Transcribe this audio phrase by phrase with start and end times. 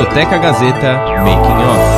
[0.00, 1.90] Discoteca Gazeta Making Off.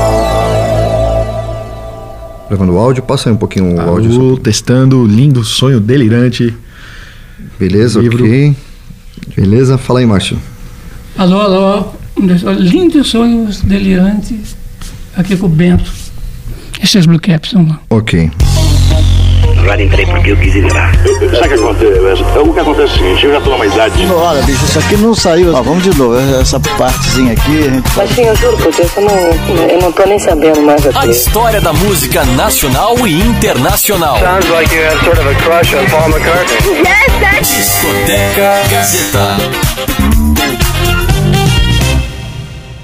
[2.49, 4.13] Gravando o áudio, passa aí um pouquinho o Alô, áudio.
[4.37, 6.53] só- testando, lindo sonho delirante.
[7.61, 8.25] Beleza, livro.
[8.25, 8.57] ok.
[9.37, 10.37] Beleza, fala aí, Márcio.
[11.17, 11.85] Alô, alô.
[12.59, 14.57] Lindos sonhos delirantes.
[15.17, 15.89] Aqui com o Bento.
[16.83, 17.79] Esses Blue Caps, vamos lá.
[17.89, 18.29] Ok.
[19.73, 20.93] Agora entrei porque eu quis entrar.
[20.95, 22.23] Sabe o que acontece?
[22.39, 24.07] O que acontece é o seguinte, eu já tô numa idade.
[24.13, 25.55] Olha, bicho, isso aqui não saiu.
[25.55, 26.15] Ó, vamos de novo.
[26.39, 29.91] Essa partezinha aqui, a gente Mas sim, eu juro por Deus, eu não, eu não
[29.91, 31.11] tô nem sabendo mais A aqui.
[31.13, 34.19] história da música nacional e internacional.
[34.21, 36.83] Sounds like you have sort of a crush on Paul McCartney.
[37.41, 39.37] Discoteca Gazeta.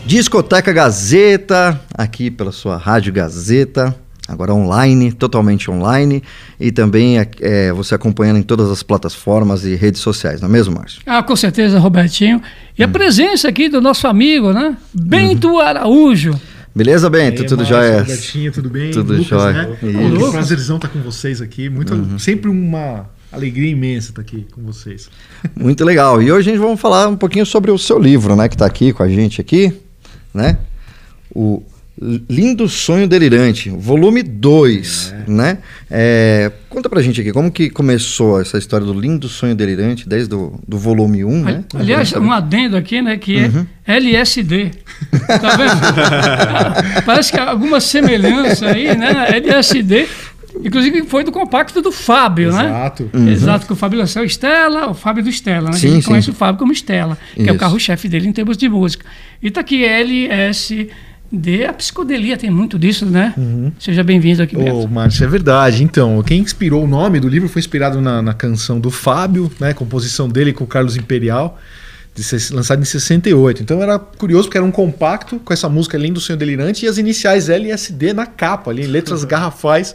[0.06, 3.94] Discoteca Gazeta, aqui pela sua Rádio Gazeta,
[4.28, 6.22] agora online, totalmente online,
[6.60, 10.74] e também é, você acompanhando em todas as plataformas e redes sociais, não é mesmo,
[10.74, 11.00] Márcio?
[11.06, 12.42] Ah, com certeza, Robertinho.
[12.78, 14.76] E a presença aqui do nosso amigo, né?
[14.92, 16.38] Bento Araújo.
[16.74, 17.44] Beleza, Bento?
[17.44, 18.00] tudo jóia?
[18.00, 18.90] Robertinho, tudo bem?
[18.90, 19.52] Tudo Lucas, jóia.
[19.52, 19.76] Né?
[19.80, 21.70] Pô, um prazerzão estar com vocês aqui.
[21.70, 25.10] Muito, Sempre uma alegria imensa estar aqui com vocês.
[25.56, 26.22] Muito legal.
[26.22, 28.66] E hoje a gente vamos falar um pouquinho sobre o seu livro, né, que está
[28.66, 29.72] aqui com a gente aqui,
[30.32, 30.58] né?
[31.34, 31.62] O
[32.00, 35.58] Lindo Sonho Delirante, volume 2, né?
[35.90, 40.32] É, conta pra gente aqui, como que começou essa história do Lindo Sonho Delirante, desde
[40.32, 41.64] o do volume 1, né?
[41.74, 43.16] Aliás, um adendo aqui, né?
[43.16, 43.50] Que
[43.86, 44.70] é LSD.
[45.26, 47.02] Tá vendo?
[47.06, 49.36] Parece que há alguma semelhança aí, né?
[49.36, 50.08] LSD.
[50.64, 52.64] Inclusive foi do compacto do Fábio, né?
[52.64, 53.10] Exato.
[53.28, 55.76] Exato, que o Fábio lançou Estela, o Fábio do Estela, né?
[55.76, 56.08] Sim, a gente sim.
[56.08, 57.54] conhece o Fábio como Estela, que é Isso.
[57.54, 59.04] o carro-chefe dele em termos de música.
[59.42, 60.88] E tá aqui LSD,
[61.68, 63.34] a psicodelia tem muito disso, né?
[63.78, 64.88] Seja bem-vindo aqui, Ô, Beto.
[64.88, 65.84] Márcio, é verdade.
[65.84, 69.74] Então, quem inspirou o nome do livro foi inspirado na, na canção do Fábio, né?
[69.74, 71.58] Composição dele com o Carlos Imperial,
[72.18, 73.62] de lançado em 68.
[73.62, 76.98] Então era curioso porque era um compacto com essa música Lindo Sonho Delirante e as
[76.98, 79.94] iniciais LSD na capa, ali, em letras garrafais.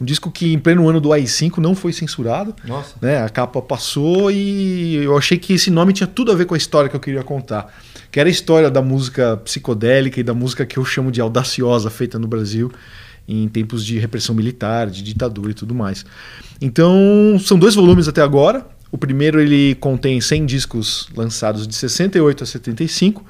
[0.00, 2.54] Um disco que em pleno ano do AI-5 não foi censurado.
[2.66, 2.94] Nossa.
[3.00, 3.22] né?
[3.22, 6.58] A capa passou e eu achei que esse nome tinha tudo a ver com a
[6.58, 7.72] história que eu queria contar.
[8.10, 11.88] Que era a história da música psicodélica e da música que eu chamo de audaciosa,
[11.88, 12.72] feita no Brasil
[13.28, 16.04] em tempos de repressão militar, de ditadura e tudo mais.
[16.60, 18.66] Então, são dois volumes até agora.
[18.92, 23.24] O primeiro ele contém 100 discos lançados de 68 a 75.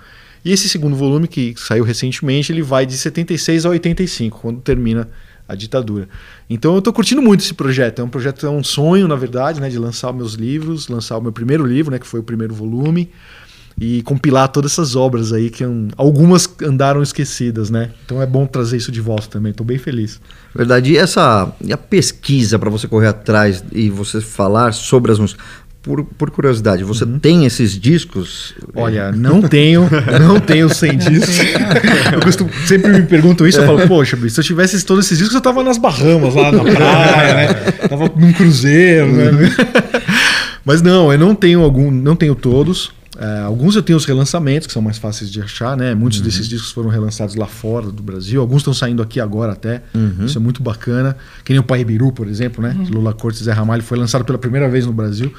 [0.44, 5.06] E esse segundo volume, que saiu recentemente, ele vai de 76 a 85, quando termina
[5.46, 6.08] a ditadura.
[6.48, 8.00] Então eu estou curtindo muito esse projeto.
[8.00, 11.20] É um projeto, é um sonho, na verdade, né, de lançar meus livros, lançar o
[11.20, 13.10] meu primeiro livro, né, que foi o primeiro volume,
[13.80, 15.64] e compilar todas essas obras aí que
[15.96, 17.88] algumas andaram esquecidas, né?
[18.04, 19.52] Então é bom trazer isso de volta também.
[19.52, 20.20] Estou bem feliz.
[20.54, 20.92] Verdade.
[20.92, 25.42] E essa e a pesquisa para você correr atrás e você falar sobre as músicas?
[25.82, 28.54] Por, por curiosidade, você tem esses discos?
[28.74, 29.88] Olha, não tenho,
[30.20, 31.38] não tenho 100 discos.
[32.12, 35.34] Eu costumo, sempre me perguntam isso, eu falo, poxa, se eu tivesse todos esses discos,
[35.34, 37.54] eu tava nas Bahamas, lá na praia, né?
[37.88, 39.30] Tava num cruzeiro, né?
[40.66, 42.92] Mas não, eu não tenho algum, não tenho todos.
[43.20, 45.94] É, alguns eu tenho os relançamentos, que são mais fáceis de achar, né?
[45.94, 48.40] Muitos desses discos foram relançados lá fora do Brasil.
[48.40, 49.82] Alguns estão saindo aqui agora até.
[50.24, 51.14] Isso é muito bacana.
[51.44, 52.74] Que nem o Pai Biru, por exemplo, né?
[52.82, 55.32] De Lula Cortes e Zé Ramalho foi lançado pela primeira vez no Brasil.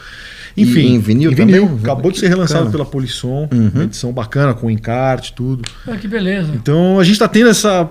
[0.56, 1.64] E Enfim, em vinil também?
[1.81, 2.72] Acabou de ser relançado bacana.
[2.84, 3.50] pela Polisson.
[3.74, 5.64] Uma edição bacana, com encarte, tudo.
[5.88, 6.52] Ah, que beleza.
[6.53, 7.90] Então a gente está tendo essa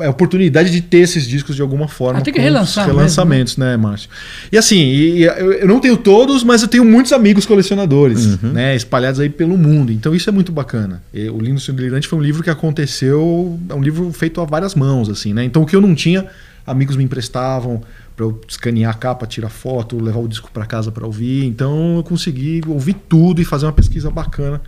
[0.00, 2.18] é, oportunidade de ter esses discos de alguma forma.
[2.20, 4.08] Ah, tem que com relançar os mesmo, relançamentos, né, Márcio?
[4.50, 8.40] E assim, e- e eu, eu não tenho todos, mas eu tenho muitos amigos colecionadores,
[8.42, 9.92] né, espalhados aí pelo mundo.
[9.92, 11.02] Então isso é muito bacana.
[11.12, 14.44] E o Lindo Sonho Delirante foi um livro que aconteceu, é um livro feito a
[14.44, 15.44] várias mãos, assim, né?
[15.44, 16.26] Então o que eu não tinha,
[16.66, 17.82] amigos me emprestavam
[18.16, 21.44] para eu escanear a capa, tirar foto, levar o disco para casa para ouvir.
[21.44, 24.62] Então eu consegui ouvir tudo e fazer uma pesquisa bacana,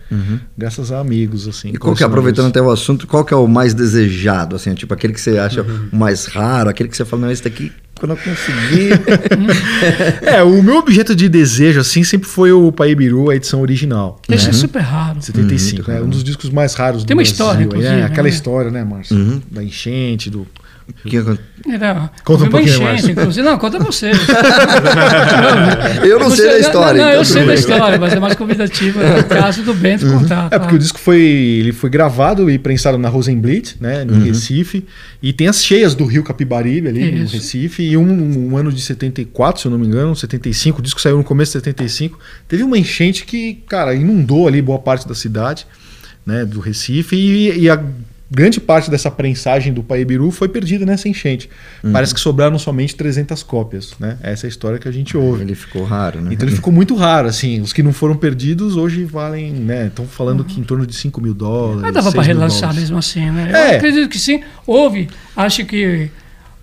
[0.55, 1.69] graças a amigos, assim.
[1.69, 4.73] E qual que é, aproveitando até o assunto, qual que é o mais desejado, assim,
[4.75, 7.71] tipo aquele que você acha o mais raro, aquele que você fala, não, esse daqui,
[7.99, 8.99] quando eu conseguir...
[10.21, 14.21] É, o meu objeto de desejo, assim, sempre foi o Paibiru, a edição original.
[14.29, 14.49] Esse né?
[14.51, 15.21] é super raro.
[15.21, 17.31] 75, é um dos discos mais raros Tem do uma Brasil.
[17.31, 18.03] história, inclusive, né?
[18.03, 19.41] Aquela história, né, Márcio?
[19.49, 20.47] Da enchente, do...
[21.05, 23.07] que aconte- Era, Conta um pouquinho enchente, mais.
[23.09, 23.45] inclusive.
[23.45, 24.11] Não, conta você.
[26.03, 28.35] Eu não sei da história, Não, não, então eu sei da história, mas é mais
[28.35, 30.47] convidativa no caso do Bento contar.
[30.51, 34.85] É porque o disco foi, ele foi gravado e prensado na Rosenblit, né, em Recife,
[35.21, 37.35] e tem as cheias do Rio Capibaribe ali no Isso.
[37.35, 40.99] Recife, e um, um ano de 74, se eu não me engano, 75, o disco
[41.01, 45.15] saiu no começo de 75, teve uma enchente que, cara, inundou ali boa parte da
[45.15, 45.65] cidade,
[46.25, 47.81] né, do Recife, e, e a
[48.31, 51.49] grande parte dessa prensagem do Paebiru foi perdida nessa enchente.
[51.83, 51.91] Uhum.
[51.91, 54.17] Parece que sobraram somente 300 cópias, né?
[54.21, 55.41] Essa é a história que a gente ouve.
[55.41, 56.33] Ele ficou raro, né?
[56.33, 57.59] Então ele ficou muito raro, assim.
[57.61, 59.87] Os que não foram perdidos hoje valem, né?
[59.87, 61.81] Estão falando que em torno de 5 mil dólares.
[61.81, 62.81] Mas dava 6 para relançar dólares.
[62.81, 63.51] mesmo assim, né?
[63.53, 63.73] É.
[63.73, 64.41] Eu acredito que sim.
[64.67, 66.11] Houve, acho que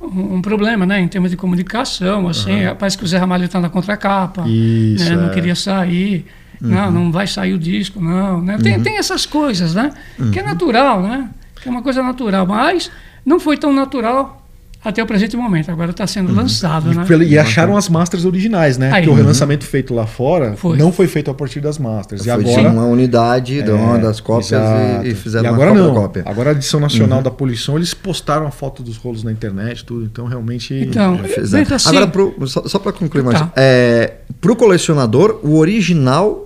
[0.01, 1.01] um, um problema, né?
[1.01, 2.61] Em termos de comunicação, assim.
[2.79, 4.45] Parece que o Zé Ramalho está na contracapa.
[4.47, 5.35] Isso, né, Não é.
[5.35, 6.27] queria sair.
[6.61, 8.41] Não, não vai sair o disco, não.
[8.41, 8.57] Né?
[8.63, 9.91] Tem, tem essas coisas, né?
[10.33, 11.29] Que é natural, né?
[11.67, 12.47] É uma coisa natural.
[12.47, 12.91] Mas
[13.25, 14.43] não foi tão natural
[14.85, 15.69] até o presente momento.
[15.69, 17.03] Agora está sendo lançado, né?
[17.03, 18.87] E, pelo- e acharam as masters originais, né?
[18.93, 19.03] Aí.
[19.03, 20.77] Porque o relançamento feito lá fora Foi.
[20.79, 22.25] não foi feito a partir das masters.
[22.25, 22.69] E Foi de agora.
[22.73, 25.05] uma unidade de uma É, das cópias exato.
[25.05, 25.95] e, e fizeram E uma agora cópia não.
[25.95, 26.23] cópia.
[26.25, 26.31] Uhum.
[26.31, 30.05] Agora a edição nacional da Poluição, eles postaram a foto dos rolos na internet, tudo.
[30.05, 30.73] Então realmente.
[30.73, 31.19] Então,
[31.51, 33.31] dentro assim, Agora, pro- só, só para concluir, Tá.
[33.31, 36.46] Marcelo, é, pro colecionador, o original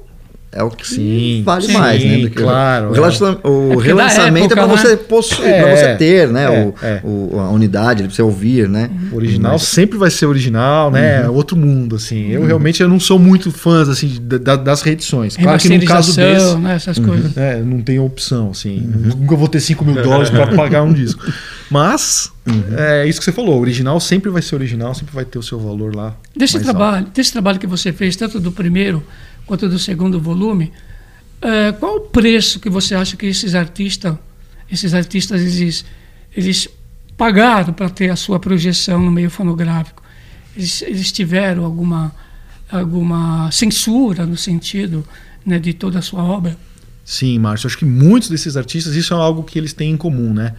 [0.52, 2.18] é o que Sim, vale sim, mais, né?
[2.18, 3.48] do que- claro, O, é.
[3.48, 4.96] o relançamento é para época, você né?
[4.96, 6.44] possuir, É, para você ter, né?
[6.44, 7.00] é, o, é.
[7.04, 8.90] o- a unidade, para você ouvir, né?
[9.12, 11.28] O original sempre vai ser original, né?
[11.28, 11.34] Uhum.
[11.36, 12.30] Outro mundo, assim.
[12.30, 15.36] Eu realmente eu não sou muito fã assim, da- das reedições.
[15.36, 16.74] Claro que no caso desse, né?
[16.74, 17.36] Essas coisas.
[17.36, 18.78] é, não tem opção, assim.
[18.78, 19.12] Uhum.
[19.20, 21.24] Nunca vou ter 5 mil dólares para pagar um disco.
[21.70, 22.62] Mas Uhum.
[22.76, 23.56] é isso que você falou.
[23.58, 26.14] O original sempre vai ser original, sempre vai ter o seu valor lá.
[26.36, 29.00] Desse trabalho, desse trabalho que você fez, tanto do primeiro
[29.50, 30.72] quanto do segundo volume,
[31.42, 34.14] eh, qual o preço que você acha que esses artistas,
[34.70, 35.84] esses artistas eles,
[36.36, 36.68] eles
[37.16, 40.04] pagaram para ter a sua projeção no meio fonográfico?
[40.56, 42.14] Eles, eles tiveram alguma
[42.70, 45.04] alguma censura no sentido
[45.44, 46.56] né, de toda a sua obra?
[47.04, 47.66] Sim, Márcio.
[47.66, 50.54] Acho que muitos desses artistas, isso é algo que eles têm em comum, né?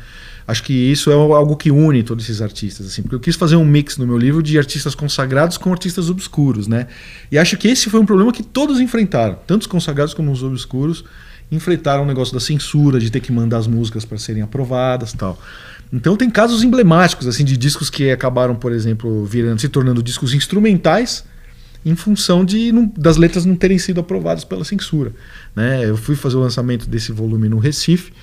[0.47, 3.55] Acho que isso é algo que une todos esses artistas, assim, porque eu quis fazer
[3.55, 6.87] um mix no meu livro de artistas consagrados com artistas obscuros, né?
[7.31, 10.43] E acho que esse foi um problema que todos enfrentaram, tanto os consagrados como os
[10.43, 11.03] obscuros
[11.51, 15.39] enfrentaram o negócio da censura, de ter que mandar as músicas para serem aprovadas, tal.
[15.91, 20.33] Então tem casos emblemáticos assim de discos que acabaram, por exemplo, virando, se tornando discos
[20.33, 21.25] instrumentais
[21.85, 25.11] em função de não- das letras não terem sido aprovadas pela censura.
[25.55, 25.83] Né?
[25.83, 28.13] Eu fui fazer o lançamento desse volume no Recife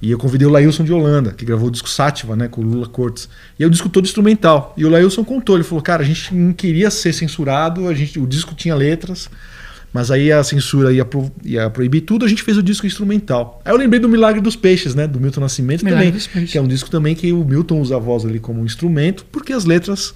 [0.00, 2.64] e eu convidei o Lailson de Holanda, que gravou o disco Sátiva né, com o
[2.64, 3.28] Lula Cortes.
[3.58, 4.74] E é o disco todo instrumental.
[4.76, 8.18] E o Lailson contou, ele falou, cara, a gente não queria ser censurado, a gente,
[8.18, 9.30] o disco tinha letras,
[9.94, 13.62] mas aí a censura ia, pro- ia proibir tudo, a gente fez o disco instrumental.
[13.64, 16.60] Aí eu lembrei do Milagre dos Peixes, né, do Milton Nascimento Milagre também, que é
[16.60, 19.64] um disco também que o Milton usa a voz ali como um instrumento, porque as
[19.64, 20.14] letras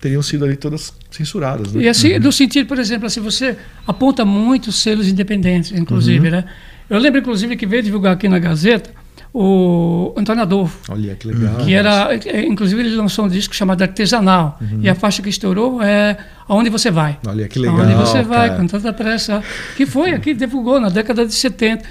[0.00, 1.74] teriam sido ali todas censuradas.
[1.74, 1.82] Né?
[1.82, 6.44] E assim, no sentido, por exemplo, assim, você aponta muitos selos independentes, inclusive, né?
[6.88, 8.90] Eu lembro, inclusive, que veio divulgar aqui na Gazeta
[9.40, 11.58] o Antônio Adolfo, Olha que legal.
[11.58, 15.80] que era, é, inclusive, ele lançou um disco chamado Artesanal, e a faixa que estourou
[15.80, 16.16] é
[16.48, 17.16] Aonde Você Vai.
[17.24, 17.78] Olha que legal.
[17.78, 18.60] Aonde Você Vai, cara.
[18.60, 19.40] com tanta pressa,
[19.76, 21.84] que foi aqui, divulgou na década de 70.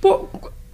[0.00, 0.28] Pô,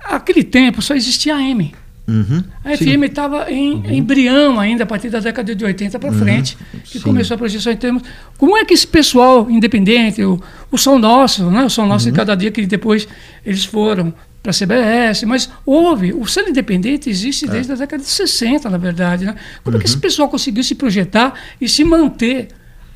[0.04, 1.74] aquele tempo só existia a M.
[2.06, 2.44] Uhum.
[2.64, 6.98] A FM estava em embrião ainda a partir da década de 80 para frente, que
[6.98, 7.04] Sim.
[7.04, 8.02] começou a projeção em termos.
[8.36, 10.38] Como é que esse pessoal independente, o,
[10.70, 13.08] o som nosso, né, o som nosso de cada dia, que depois
[13.46, 18.08] eles foram para a CBS, mas houve, o selo independente existe desde a década de
[18.08, 19.26] 60, na verdade.
[19.26, 19.34] Né?
[19.62, 22.48] Como é que esse pessoal conseguiu se projetar e se manter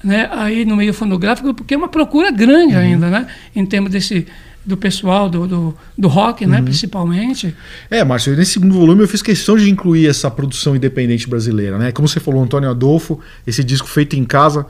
[0.02, 4.26] né, aí no meio fonográfico, porque é uma procura grande ainda, né, em termos desse
[4.66, 7.54] do pessoal do, do, do rock, né, principalmente.
[7.90, 11.92] É, Márcio, nesse segundo volume eu fiz questão de incluir essa produção independente brasileira, né?
[11.92, 14.66] Como você falou, Antônio Adolfo, esse disco feito em casa,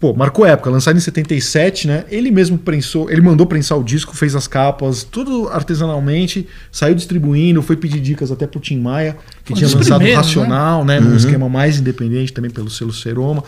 [0.00, 2.04] pô, marcou época, lançado em 77, né?
[2.08, 7.60] Ele mesmo prensou, ele mandou prensar o disco, fez as capas, tudo artesanalmente, saiu distribuindo,
[7.62, 11.00] foi pedir dicas até pro Tim Maia, que Foi um tinha lançado primeiros, Racional, né?
[11.00, 13.42] Num esquema mais independente também pelo selo Seroma.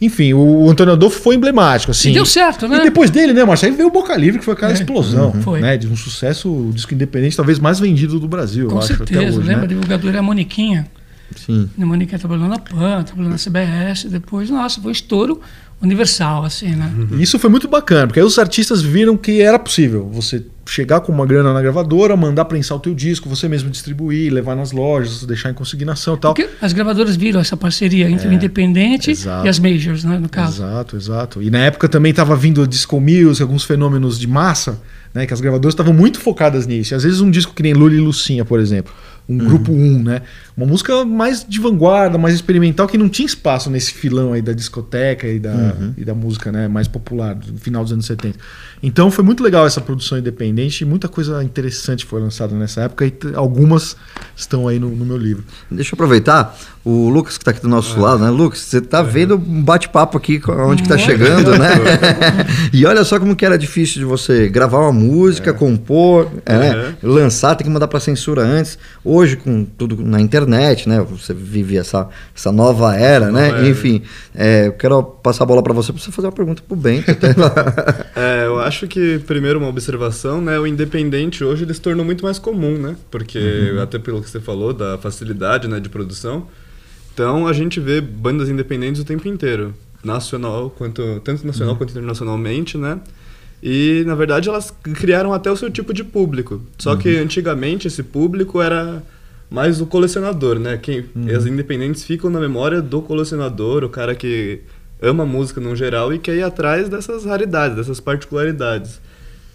[0.00, 2.10] Enfim, o Antônio Adolfo foi emblemático, assim.
[2.10, 2.78] E deu certo, né?
[2.78, 3.68] E depois dele, né, Márcio?
[3.68, 4.74] Aí veio o Boca Livre, que foi aquela É.
[4.74, 5.60] explosão, Foi.
[5.60, 5.76] né?
[5.76, 9.20] De um sucesso, o disco independente talvez mais vendido do Brasil, Com eu acho, certeza,
[9.20, 9.56] até hoje, lembra?
[9.58, 9.62] né?
[9.62, 10.88] A divulgadora é a Moniquinha.
[11.36, 11.70] Sim.
[11.80, 15.40] A Moniquinha trabalhou na PAN, trabalhou na CBS, depois, nossa, foi estouro
[15.82, 16.90] universal, assim, né?
[17.12, 21.00] E Isso foi muito bacana, porque aí os artistas viram que era possível você chegar
[21.00, 24.70] com uma grana na gravadora, mandar prensar o teu disco, você mesmo distribuir, levar nas
[24.70, 26.34] lojas, deixar em consignação e tal.
[26.34, 29.46] Porque as gravadoras viram essa parceria entre o independente É, exato.
[29.46, 30.62] e as majors, né, no caso.
[30.62, 31.42] Exato, exato.
[31.42, 34.80] E na época também estava vindo a disco music, alguns fenômenos de massa,
[35.12, 36.94] né, que as gravadoras estavam muito focadas nisso.
[36.94, 38.92] E às vezes um disco que nem Lula e Lucinha, por exemplo,
[39.28, 40.22] um grupo 1, né?
[40.56, 44.52] Uma música mais de vanguarda, mais experimental, que não tinha espaço nesse filão aí da
[44.52, 48.38] discoteca e da, e da música né, mais popular, do final dos anos 70.
[48.82, 53.06] Então foi muito legal essa produção independente e muita coisa interessante foi lançada nessa época
[53.06, 53.96] e algumas
[54.36, 55.44] estão aí no, no meu livro.
[55.70, 56.56] Deixa eu aproveitar.
[56.84, 58.28] O Lucas que está aqui do nosso lado, né?
[58.28, 61.68] Lucas, você está vendo um bate-papo aqui onde que tá chegando, né?
[62.72, 66.94] e olha só como que era difícil de você gravar uma música, compor, é, né?
[67.00, 68.76] lançar, tem que mandar para censura antes.
[69.04, 71.00] hoje com tudo na internet, né?
[71.08, 73.50] Você vive essa, essa nova era, né?
[73.50, 73.68] era.
[73.68, 74.02] Enfim,
[74.34, 77.52] é, eu quero passar a bola para você para você fazer uma pergunta pro lá.
[78.14, 80.58] É, eu acho que, primeiro, uma observação, né?
[80.58, 82.96] O independente hoje ele se tornou muito mais comum, né?
[83.10, 86.46] Porque, até pelo que você falou, da facilidade né, de produção.
[87.12, 89.74] Então, a gente vê bandas independentes o tempo inteiro.
[90.02, 93.00] Nacional, quanto, tanto nacional quanto internacionalmente, né?
[93.62, 96.60] E, na verdade, elas criaram até o seu tipo de público.
[96.78, 99.02] Só que, antigamente, esse público era
[99.48, 100.78] mais o colecionador, né?
[100.78, 101.04] Quem,
[101.36, 104.60] As independentes ficam na memória do colecionador, o cara que
[105.02, 109.00] ama música no geral e quer ir atrás dessas raridades, dessas particularidades.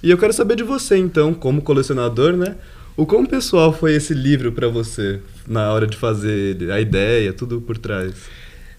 [0.04, 2.56] E eu quero saber de você, então, como colecionador, né?
[2.96, 7.62] O quão pessoal foi esse livro para você na hora de fazer a ideia, tudo
[7.62, 8.14] por trás?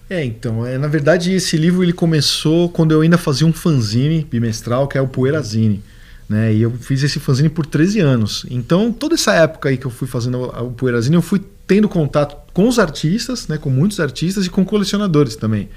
[0.09, 4.27] É, então, é, na verdade esse livro ele começou quando eu ainda fazia um fanzine
[4.29, 5.83] bimestral, que é o Poeirazine.
[6.27, 6.53] Né?
[6.53, 8.45] E eu fiz esse fanzine por 13 anos.
[8.49, 11.87] Então, toda essa época aí que eu fui fazendo o o Poeirazine, eu fui tendo
[11.87, 15.69] contato com os artistas, né, com muitos artistas e com colecionadores também.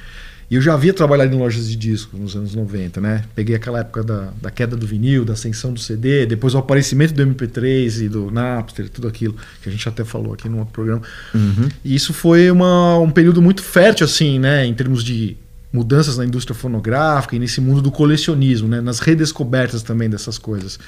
[0.53, 3.25] E eu já havia trabalhado em lojas de discos nos anos 90, né?
[3.35, 7.15] Peguei aquela época da, da queda do vinil, da ascensão do CD, depois o aparecimento
[7.15, 10.75] do MP3 e do Napster, tudo aquilo que a gente até falou aqui no outro
[10.75, 11.01] programa.
[11.83, 14.67] E isso foi uma, um período muito fértil, assim, né?
[14.67, 15.39] Em termos de
[15.73, 18.83] mudanças na indústria fonográfica e nesse mundo do colecionismo, né?
[18.83, 20.79] Nas redescobertas também dessas coisas.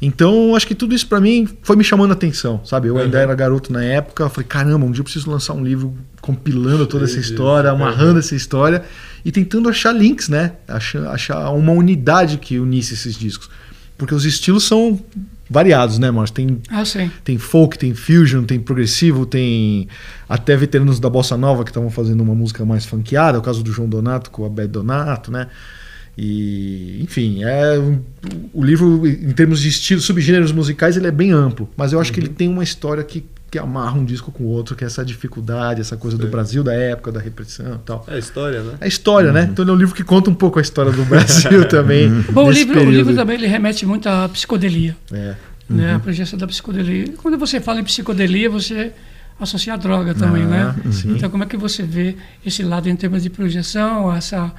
[0.00, 2.88] Então, acho que tudo isso para mim foi me chamando a atenção, sabe?
[2.88, 5.64] Eu ainda era garoto na época, eu falei, caramba, um dia eu preciso lançar um
[5.64, 7.76] livro compilando toda essa história, Uhum.
[7.76, 8.84] amarrando essa história
[9.24, 10.52] e tentando achar links, né?
[10.68, 13.48] Achar, achar uma unidade que unisse esses discos.
[13.96, 15.00] Porque os estilos são
[15.48, 16.34] variados, né, Márcio?
[16.34, 16.82] Tem Ah,
[17.24, 19.88] tem folk, tem fusion, tem progressivo, tem
[20.28, 23.62] até veteranos da bossa nova que estavam fazendo uma música mais funkeada, é o caso
[23.62, 25.46] do João Donato com a Beth Donato, né?
[26.18, 27.78] E, enfim, é
[28.52, 32.10] o livro em termos de estilo, subgêneros musicais, ele é bem amplo, mas eu acho
[32.12, 34.86] que ele tem uma história que, que amarra um disco com o outro, que é
[34.86, 36.30] essa dificuldade, essa coisa do Sim.
[36.30, 38.02] Brasil da época, da repressão e tal.
[38.08, 38.74] É a história, né?
[38.80, 39.46] É a história, né?
[39.52, 42.08] Então ele é um livro que conta um pouco a história do Brasil também.
[42.32, 44.96] Bom, o livro, o livro também ele remete muito à psicodelia.
[45.12, 45.34] É.
[45.68, 45.94] Né?
[45.94, 47.12] A presença da psicodelia.
[47.18, 48.92] Quando você fala em psicodelia, você
[49.38, 50.92] associa a droga também, Ah, né?
[50.92, 51.12] sim.
[51.12, 54.50] Então, como é que você vê esse lado em termos de projeção, essa,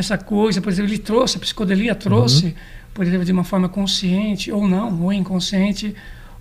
[0.00, 0.60] essa coisa?
[0.60, 2.54] Por exemplo, ele trouxe, a psicodelia trouxe, Uhum.
[2.94, 5.94] por exemplo, de uma forma consciente ou não, ou inconsciente,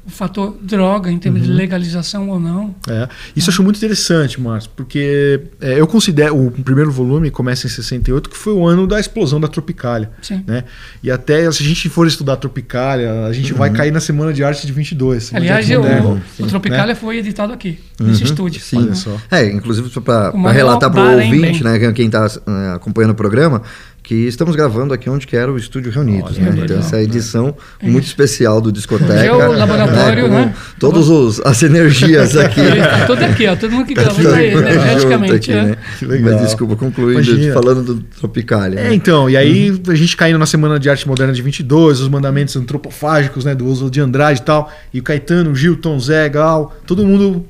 [0.07, 1.55] o fator droga em termos de Uhum.
[1.55, 2.73] legalização ou não.
[2.87, 7.67] É, isso eu acho muito interessante, Márcio, porque é, eu considero o primeiro volume começa
[7.67, 10.43] em 68, que foi o ano da explosão da Tropicália, Sim.
[10.47, 10.63] né?
[11.03, 14.31] E até se a gente for estudar a Tropicália, a gente vai cair na Semana
[14.33, 15.23] de Arte de 22.
[15.25, 18.61] Semana de Aliás, Arte o, Moderna, o Tropicália foi editado aqui, nesse estúdio.
[18.61, 18.77] Sim.
[18.77, 19.17] Olha só.
[19.29, 21.79] É, inclusive para O relatar para o ouvinte, Belém.
[21.81, 22.27] né, quem está
[22.75, 23.61] acompanhando o programa,
[24.07, 26.61] que estamos gravando aqui onde que era o estúdio Reunidos, Olha, né?
[26.63, 27.03] Então essa é a né?
[27.03, 29.13] edição muito especial do Discoteca.
[29.15, 30.55] É o laboratório, com né?
[30.79, 32.61] Todas os- as energias aqui.
[32.61, 35.33] Tá tudo aqui, ó, todo mundo que grava tá aí, junto energeticamente.
[35.33, 35.61] aqui, é.
[35.61, 35.77] né?
[35.99, 36.31] Que legal.
[36.31, 37.53] Mas desculpa, concluindo, Imagina.
[37.53, 38.79] falando do Tropicália.
[38.79, 38.93] É, né?
[38.93, 42.55] então, e aí a gente caindo na Semana de Arte Moderna de 22, os mandamentos
[42.55, 46.29] antropofágicos, né, do uso de Andrade e tal, e o Caetano, o Gil, Tom Zé,
[46.29, 47.45] Gal, todo mundo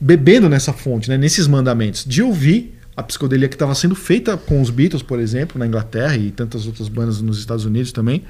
[0.00, 4.60] bebendo nessa fonte, né, nesses mandamentos, de ouvir a psicodelia que estava sendo feita com
[4.60, 8.22] os Beatles, por exemplo, na Inglaterra e tantas outras bandas nos Estados Unidos também.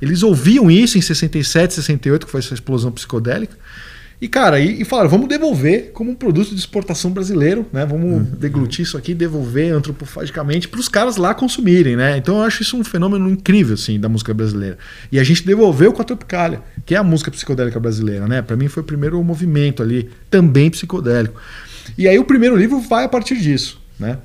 [0.00, 3.56] Eles ouviam isso em 67, 68, que foi essa explosão psicodélica.
[4.20, 7.84] E, cara, e, e falaram, vamos devolver como um produto de exportação brasileiro, né?
[7.84, 12.16] Vamos deglutir isso aqui, devolver antropofagicamente para os caras lá consumirem, né?
[12.16, 14.78] Então eu acho isso um fenômeno incrível, assim, da música brasileira.
[15.10, 18.40] E a gente devolveu com a Tropicália, que é a música psicodélica brasileira, né?
[18.40, 21.38] Para mim foi o primeiro movimento ali, também psicodélico.
[21.98, 24.18] E aí o primeiro livro vai a partir disso, né?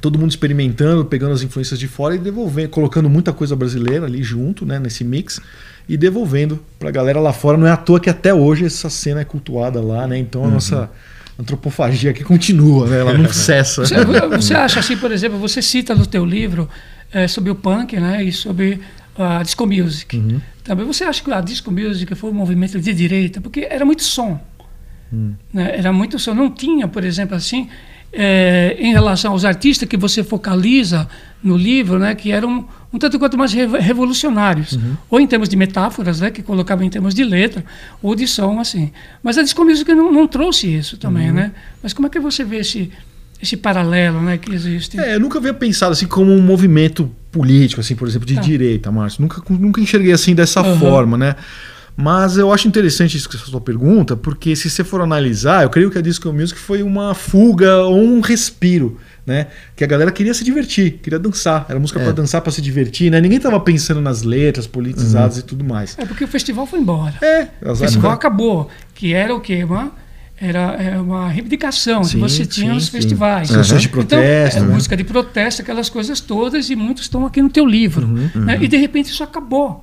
[0.00, 4.22] Todo mundo experimentando, pegando as influências de fora e devolvendo, colocando muita coisa brasileira ali
[4.22, 5.40] junto, né, nesse mix
[5.88, 7.58] e devolvendo pra galera lá fora.
[7.58, 10.18] Não é à toa que até hoje essa cena é cultuada lá, né?
[10.18, 10.90] Então a nossa
[11.38, 13.00] antropofagia aqui continua, né?
[13.00, 13.84] Ela não cessa.
[13.84, 16.68] Você, você acha assim, por exemplo, você cita no teu livro
[17.12, 18.80] eh, sobre o punk, né, e sobre
[19.18, 20.16] a disco music.
[20.16, 20.40] Uhum.
[20.64, 24.02] Também você acha que a disco music foi um movimento de direita, porque era muito
[24.02, 24.40] som,
[25.12, 25.34] Hum.
[25.54, 25.78] né?
[25.78, 26.34] Era muito som.
[26.34, 27.68] Não tinha, por exemplo, assim,
[28.12, 31.08] eh, em relação aos artistas que você focaliza
[31.42, 34.96] no livro, né, que eram um tanto quanto mais revo- revolucionários, Uhum.
[35.10, 37.64] ou em termos de metáforas, né, que colocavam em termos de letra,
[38.02, 38.90] ou de som, assim.
[39.22, 41.34] Mas a disco music não, não trouxe isso também, Uhum.
[41.34, 41.52] né?
[41.82, 42.90] Mas como é que você vê esse
[43.42, 44.98] esse paralelo, né, que existe?
[44.98, 48.40] É, eu nunca havia pensado assim como um movimento político, assim, por exemplo, de Tá.
[48.40, 49.20] direita, Márcio.
[49.20, 50.78] Nunca, nunca enxerguei assim dessa Aham.
[50.78, 51.36] forma, né?
[51.96, 55.90] Mas eu acho interessante isso que sua pergunta, porque se você for analisar, eu creio
[55.90, 59.46] que a Disco Music foi uma fuga ou um respiro, né?
[59.74, 61.64] Que a galera queria se divertir, queria dançar.
[61.68, 62.02] Era música É.
[62.04, 63.18] pra dançar, pra se divertir, né?
[63.20, 65.96] Ninguém tava pensando nas letras politizadas e tudo mais.
[65.98, 67.14] É porque o festival foi embora.
[67.22, 69.64] É, O festival acabou, que era o quê?
[69.64, 69.90] Uma,
[70.38, 72.90] era é, uma reivindicação Sim, que você tinha sim, nos sim.
[72.92, 73.50] festivais.
[73.50, 74.74] Canções de protesto, Então, né?
[74.74, 78.06] música de protesto, aquelas coisas todas, e muitos estão aqui no teu livro.
[78.34, 78.58] né?
[78.60, 79.82] E de repente isso acabou.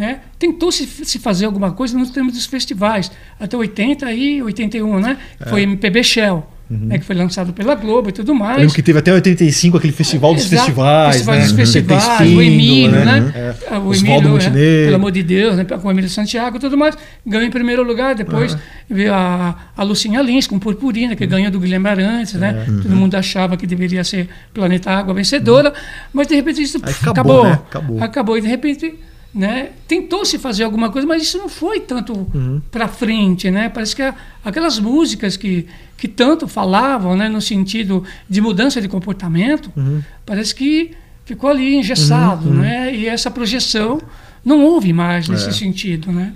[0.00, 0.20] Né?
[0.38, 3.12] Tentou se, se fazer alguma coisa nos termos dos festivais.
[3.38, 5.18] Até 80 e 81, né?
[5.50, 6.98] Foi MPB Shell, né?
[6.98, 8.54] que foi lançado pela Globo e tudo mais.
[8.54, 11.42] Eu lembro que teve até 85 aquele festival dos Exato, festivais, Festival né?
[11.42, 13.32] dos festivais, TT o Emílio, né?
[13.34, 13.54] É.
[13.70, 14.84] Ah, O Oswaldo Emílio, é, Montenegro.
[14.86, 15.64] pelo amor de Deus, né?
[15.64, 18.14] com o Emílio Santiago e tudo mais, ganhou em primeiro lugar.
[18.14, 18.56] Depois
[18.88, 22.64] veio a, a Lucinha Lins com Purpurina, que ganhou do Guilherme Arantes, né?
[22.66, 22.80] Uhum.
[22.80, 25.74] Todo mundo achava que deveria ser Planeta Água vencedora,
[26.10, 27.44] mas de repente isso acabou, acabou.
[27.44, 27.52] né?
[27.52, 28.02] Acabou.
[28.02, 28.38] Acabou.
[28.38, 28.94] E de repente.
[29.32, 29.70] Né?
[29.86, 32.60] Tentou-se fazer alguma coisa, mas isso não foi tanto Uhum.
[32.70, 33.68] para frente, né?
[33.68, 34.02] Parece que
[34.44, 40.02] aquelas músicas que, que tanto falavam, né, no sentido de mudança de comportamento, Uhum.
[40.26, 40.90] parece que
[41.24, 42.92] ficou ali engessado, né?
[42.92, 44.00] E essa projeção
[44.44, 45.52] não houve mais nesse É.
[45.52, 46.32] sentido, né?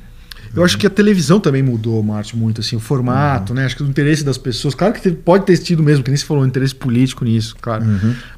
[0.56, 3.64] Eu acho que a televisão também mudou, Márcio, muito, assim, o formato, né?
[3.64, 4.74] Acho que o interesse das pessoas.
[4.74, 7.56] Claro que teve- pode ter tido mesmo, que nem se falou, um interesse político nisso,
[7.60, 7.84] claro.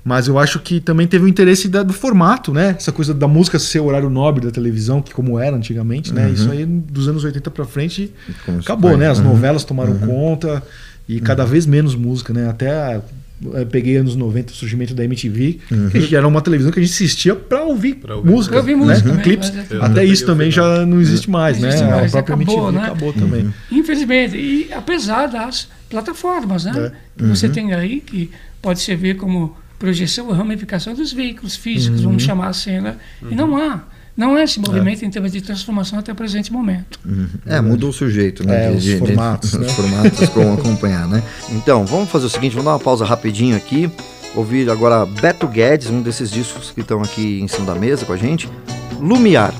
[0.04, 2.74] Mas eu acho que também teve o interesse da- do formato, né?
[2.78, 6.30] Essa coisa da música ser o horário nobre da televisão, que como era antigamente, né?
[6.30, 8.12] Isso aí dos anos 80 pra frente
[8.60, 8.98] acabou, foi.
[9.00, 9.10] né?
[9.10, 9.24] As Uhum.
[9.24, 10.62] novelas tomaram conta
[11.08, 12.48] e cada vez menos música, né?
[12.48, 13.00] Até
[13.70, 15.58] peguei anos 90 o surgimento da MTV,
[15.90, 18.76] que a gente- era uma televisão que a gente assistia pra ouvir, ouvir música, ouvir
[18.76, 18.84] né?
[18.84, 19.52] música mesmo, clipes.
[19.54, 20.76] é- Até isso também final.
[20.76, 21.68] já não existe mais, Não né?
[21.68, 22.84] existe mais, a própria acabou, MTV né?
[22.86, 23.54] acabou também.
[23.70, 26.92] Infelizmente, e apesar das plataformas, né?
[27.16, 28.30] Que você tem aí, que
[28.62, 32.96] pode servir como projeção ou ramificação dos veículos físicos, vamos chamar assim, né?
[33.30, 33.82] E não há.
[34.16, 36.98] Não há esse movimento em termos de transformação até o presente momento.
[37.44, 38.68] É, mudou o sujeito, né?
[38.68, 39.66] É, os formatos, né?
[39.66, 41.22] Os formatos como acompanhar, né?
[41.50, 43.90] Então, vamos fazer o seguinte, vamos dar uma pausa rapidinho aqui.
[44.34, 48.12] Ouvir agora Beto Guedes, um desses discos que estão aqui em cima da mesa com
[48.12, 48.48] a gente.
[48.98, 49.54] Lumiar.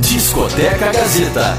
[0.00, 1.56] Discoteca Gazeta.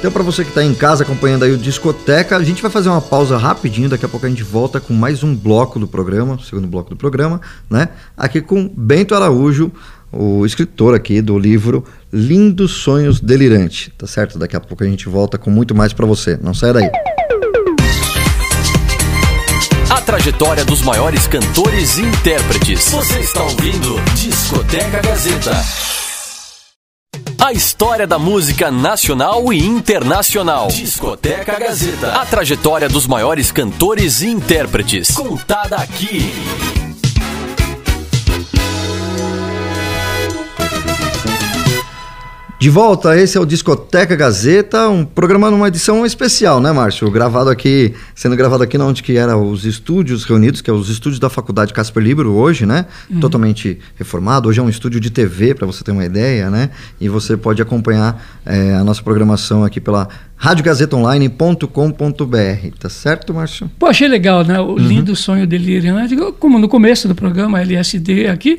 [0.00, 2.88] Então, para você que está em casa acompanhando aí o Discoteca, a gente vai fazer
[2.88, 3.86] uma pausa rapidinho.
[3.86, 6.88] Daqui a pouco a gente volta com mais um bloco do programa, o segundo bloco
[6.88, 7.90] do programa, né?
[8.16, 9.70] Aqui com Bento Araújo,
[10.10, 14.38] o escritor aqui do livro Lindos Sonhos Delirante, tá certo?
[14.38, 16.38] Daqui a pouco a gente volta com muito mais para você.
[16.42, 16.90] Não saia daí.
[19.90, 22.88] A trajetória dos maiores cantores e intérpretes.
[22.88, 25.99] Você está ouvindo Discoteca Gazeta.
[27.42, 30.68] A história da música nacional e internacional.
[30.68, 32.12] Discoteca Gazeta.
[32.20, 35.12] A trajetória dos maiores cantores e intérpretes.
[35.12, 36.30] Contada aqui.
[42.60, 47.10] De volta, esse é o Discoteca Gazeta, um programa numa edição especial, né, Márcio?
[47.10, 51.18] Gravado aqui, sendo gravado aqui onde que era os estúdios reunidos, que é os estúdios
[51.18, 52.84] da Faculdade Casper Libero hoje, né?
[53.08, 53.18] Uhum.
[53.18, 54.46] Totalmente reformado.
[54.46, 56.68] Hoje é um estúdio de TV, para você ter uma ideia, né?
[57.00, 63.70] E você pode acompanhar eh, a nossa programação aqui pela radiogazetaonline.com.br, tá certo, Márcio?
[63.78, 64.60] Pô, achei legal, né?
[64.60, 64.74] Uhum.
[64.74, 68.58] O lindo sonho delirante, como no começo do programa, LSD aqui.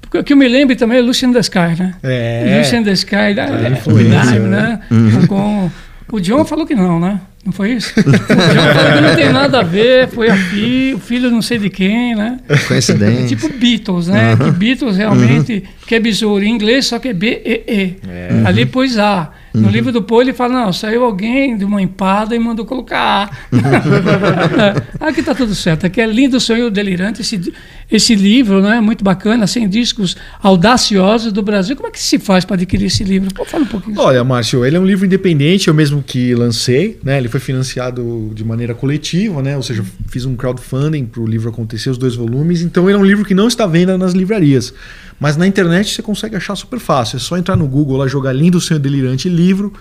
[0.00, 1.94] Porque o que eu me lembro também é Lucian the Sky, né?
[2.02, 2.58] É.
[2.58, 4.80] Lucian the Sky, da, É, influência, né?
[4.90, 5.26] Uhum.
[5.26, 5.70] Com,
[6.10, 7.20] o John falou que não, né?
[7.44, 7.92] Não foi isso?
[8.00, 11.42] O John falou que não tem nada a ver, foi a fi, o filho não
[11.42, 12.38] sei de quem, né?
[12.66, 13.36] Coincidência.
[13.36, 14.32] Tipo Beatles, né?
[14.32, 14.36] Uhum.
[14.46, 17.96] Que Beatles realmente, que é besouro em inglês, só que é B-E-E.
[18.06, 18.42] É.
[18.44, 19.32] Ali pôs A.
[19.54, 19.70] No Uhum.
[19.70, 24.78] livro do Paul ele fala, não, saiu alguém de uma empada e mandou colocar A.
[25.08, 25.86] Aqui tá tudo certo.
[25.86, 27.22] Aqui é lindo sonho delirante.
[27.22, 27.52] Esse,
[27.90, 28.78] esse livro, né?
[28.80, 31.74] Muito bacana, 100 discos audaciosos do Brasil.
[31.74, 33.32] Como é que se faz para adquirir esse livro?
[33.34, 33.98] Pô, fala um pouquinho.
[33.98, 37.16] Olha, Márcio, ele é um livro independente, eu mesmo que lancei, né?
[37.16, 39.56] Ele foi financiado de maneira coletiva, né?
[39.56, 42.60] Ou seja, fiz um crowdfunding para o livro acontecer, os dois volumes.
[42.60, 44.74] Então ele é um livro que não está à venda nas livrarias.
[45.20, 47.16] Mas na internet você consegue achar super fácil.
[47.16, 49.72] É só entrar no Google lá, jogar Lindo Sonho Delirante livro.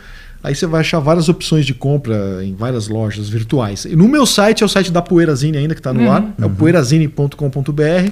[0.43, 3.86] Aí você vai achar várias opções de compra em várias lojas virtuais.
[3.86, 6.12] E no meu site é o site da Poeirazine ainda, que está no Uhum.
[6.12, 6.34] ar.
[6.39, 8.12] É o poeirazine.com.br.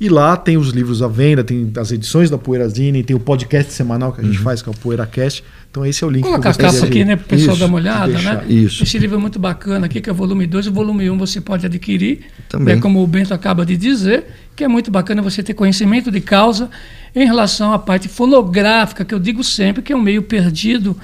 [0.00, 3.70] E lá tem os livros à venda, tem as edições da Poeirazine, tem o podcast
[3.72, 5.44] semanal que a gente faz, que é o PoeiraCast.
[5.70, 7.28] Então esse é o link Colocar que a eu gostaria capa aqui, né, para o
[7.28, 8.34] pessoal Isso, dar uma olhada, deixar.
[8.34, 8.44] né?
[8.48, 8.82] Isso.
[8.82, 10.66] Esse livro é muito bacana aqui, que é o volume 2.
[10.66, 12.74] O volume 1 um você pode adquirir, Também.
[12.74, 14.24] né, como o Bento acaba de dizer,
[14.56, 16.68] que é muito bacana você ter conhecimento de causa
[17.14, 20.96] em relação à parte fonográfica, que eu digo sempre que é um meio perdido,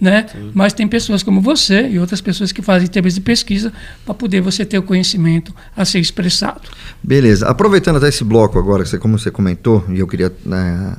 [0.00, 0.26] né?
[0.54, 3.72] Mas tem pessoas como você e outras pessoas que fazem temas de pesquisa
[4.04, 6.62] para poder você ter o conhecimento a ser expressado.
[7.02, 7.48] Beleza.
[7.48, 10.96] Aproveitando até esse bloco agora, como você comentou, e eu queria né,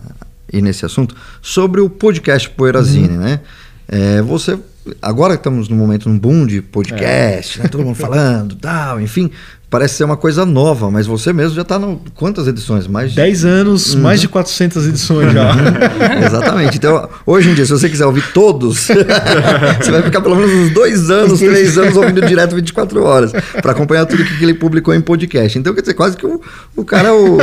[0.53, 3.41] ir nesse assunto, sobre o podcast Poeirazine, né?
[3.87, 4.57] É, você.
[5.01, 7.69] Agora que estamos num momento, num boom de podcast, né?
[7.69, 9.31] todo mundo falando, tal, enfim,
[9.73, 11.99] parece ser uma coisa nova, mas você mesmo já está no.
[12.13, 12.85] Quantas edições?
[12.85, 14.01] Mais de 10 anos, Uhum.
[14.01, 15.49] mais de 400 edições já.
[16.27, 16.77] Exatamente.
[16.77, 18.85] Então, hoje em dia, se você quiser ouvir todos,
[19.81, 23.31] você vai ficar pelo menos uns dois anos, três anos ouvindo direto 24 horas,
[23.63, 25.57] para acompanhar tudo que ele publicou em podcast.
[25.57, 26.39] Então, quer dizer, quase que o,
[26.75, 27.37] o cara é o,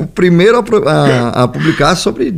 [0.00, 2.32] o primeiro a, a- a publicar sobre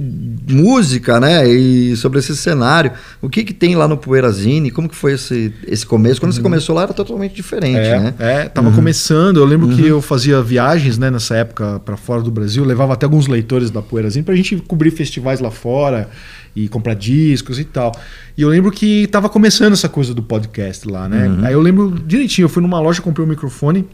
[0.49, 1.47] música, né?
[1.49, 2.91] E sobre esse cenário.
[3.23, 4.71] O que, que tem lá no Poeirazine?
[4.73, 6.21] Como que foi esse, esse começo?
[6.21, 8.15] Quando você começou lá era totalmente diferente, É, né?
[8.19, 8.75] é, tava Uhum.
[8.75, 9.20] começando.
[9.29, 13.07] Eu lembro que eu fazia viagens, né, nessa época para fora do Brasil, levava até
[13.07, 16.09] alguns leitores da Poeirazinha pra gente cobrir festivais lá fora
[16.55, 17.93] e comprar discos e tal.
[18.37, 21.29] E eu lembro que tava começando essa coisa do podcast lá, né?
[21.29, 21.45] Uhum.
[21.45, 23.87] Aí eu lembro direitinho, eu fui numa loja, comprei um microfone.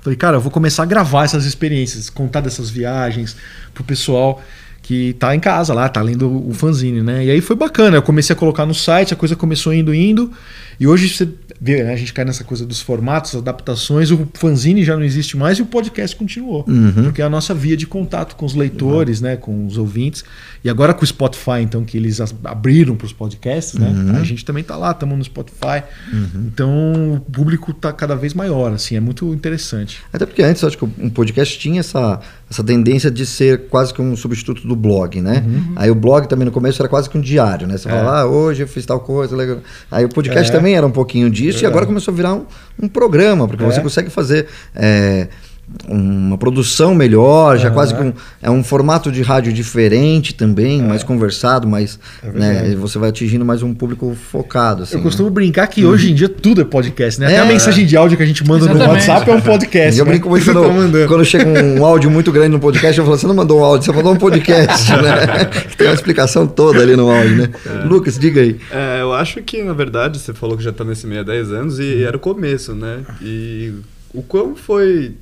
[0.00, 3.36] Falei, cara, eu vou começar a gravar essas experiências, contar dessas viagens
[3.72, 4.42] pro pessoal
[4.82, 7.24] que tá em casa lá, tá lendo o fanzine, né?
[7.24, 10.30] E aí foi bacana, eu comecei a colocar no site, a coisa começou indo, indo,
[10.78, 11.26] e hoje você
[11.60, 15.36] vê, né, a gente cai nessa coisa dos formatos, adaptações, o fanzine já não existe
[15.36, 17.04] mais e o podcast continuou, Uhum.
[17.04, 20.24] porque é a nossa via de contato com os leitores, né, com os ouvintes,
[20.62, 23.88] e agora com o Spotify, então, que eles abriram para os podcasts, né?
[23.88, 24.16] Uhum.
[24.16, 25.82] A gente também tá lá, estamos no Spotify,
[26.34, 29.98] então o público tá cada vez maior, assim, é muito interessante.
[30.12, 33.92] Até porque antes, eu acho que um podcast tinha essa, essa tendência de ser quase
[33.92, 35.44] que um substituto do blog, né?
[35.76, 37.76] Aí o blog também no começo era quase que um diário, né?
[37.76, 37.94] Você Uhum.
[37.94, 37.98] É.
[37.98, 39.58] falava, ah, hoje eu fiz tal coisa, legal.
[39.90, 40.54] Aí o podcast É.
[40.54, 41.66] também era um pouquinho disso e Verdade.
[41.66, 42.44] agora começou a virar um,
[42.82, 43.66] um programa, porque É.
[43.66, 45.28] você consegue fazer é,
[45.88, 47.74] uma produção melhor, já Aham.
[47.74, 52.74] quase que um, é um formato de rádio diferente também, mais conversado, mais, É né?
[52.76, 54.94] Você vai atingindo mais um público focado, assim.
[54.94, 55.04] Eu né?
[55.04, 57.26] costumo brincar que hoje em dia tudo é podcast, né?
[57.26, 57.40] Até É.
[57.40, 59.08] a mensagem de áudio que a gente manda no Exatamente.
[59.08, 59.98] WhatsApp é um podcast.
[59.98, 60.10] eu né?
[60.12, 63.26] brinco muito tá quando, quando chega um áudio muito grande no podcast, eu falo, você
[63.26, 65.44] não mandou um áudio, você mandou um podcast, né?
[65.76, 67.48] Tem uma explicação toda ali no áudio, né?
[67.86, 68.58] Lucas, diga aí.
[68.70, 71.52] É, eu acho que, na verdade, você falou que já tá nesse meio há 10
[71.52, 73.00] anos e era o começo, né?
[73.22, 73.72] E
[74.12, 75.14] o quão foi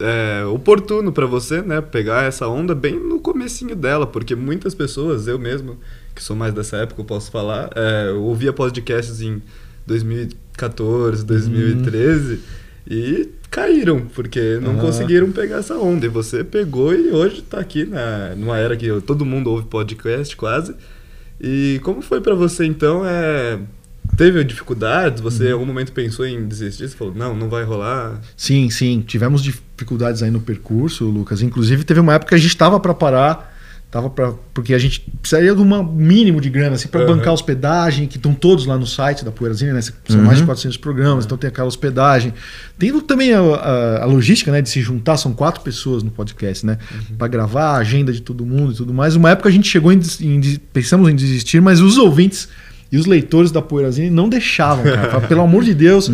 [0.00, 5.26] é, oportuno pra você, né, pegar essa onda bem no comecinho dela, porque muitas pessoas,
[5.26, 5.78] eu mesmo,
[6.14, 7.70] que sou mais dessa época, eu posso falar.
[7.74, 9.40] É, eu ouvia podcasts em
[9.86, 12.40] 2014, 2013
[12.88, 14.80] e caíram, porque não Ah.
[14.80, 16.06] conseguiram pegar essa onda.
[16.06, 20.36] E você pegou e hoje tá aqui na, numa era que todo mundo ouve podcast
[20.36, 20.74] quase.
[21.40, 23.02] E como foi pra você então?
[23.04, 23.58] É,
[24.16, 25.20] teve dificuldades?
[25.20, 26.88] Você em algum momento pensou em desistir?
[26.88, 28.20] Você falou, não, não vai rolar?
[28.36, 29.02] Sim, sim.
[29.06, 29.42] Tivemos
[29.76, 31.42] dificuldades aí no percurso, Lucas.
[31.42, 33.54] Inclusive, teve uma época que a gente estava para parar.
[33.88, 37.14] Tava pra, porque a gente precisaria de um mínimo de grana assim, para Aham.
[37.16, 39.80] bancar a hospedagem, que estão todos lá no site da Poeirazine, né?
[39.80, 40.24] São Uhum.
[40.24, 42.34] mais de 400 programas, então tem aquela hospedagem.
[42.76, 46.66] Tem também a, a- a logística né, de se juntar, são quatro pessoas no podcast,
[46.66, 46.78] né?
[47.16, 49.14] Para gravar a agenda de todo mundo e tudo mais.
[49.14, 50.40] Uma época a gente chegou em, em
[50.72, 52.48] pensamos em desistir, mas os ouvintes
[52.90, 55.20] e os leitores da Poeirazine não deixavam, cara.
[55.26, 56.10] Pelo amor de Deus,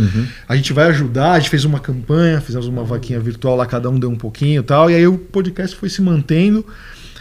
[0.48, 1.32] a gente vai ajudar.
[1.32, 4.61] A gente fez uma campanha, fizemos uma vaquinha virtual lá, cada um deu um pouquinho
[4.61, 4.90] e tal.
[4.90, 6.64] E aí o podcast foi se mantendo.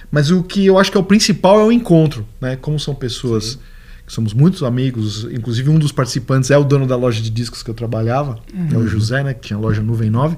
[0.10, 2.58] Mas o que eu acho que é o principal é o encontro, né?
[2.58, 3.58] Como são pessoas
[4.06, 7.64] que somos muitos amigos, inclusive um dos participantes é o dono da loja de discos
[7.64, 8.38] que eu trabalhava,
[8.74, 9.34] é o José, né?
[9.34, 10.38] Que tinha a loja Nuvem 9.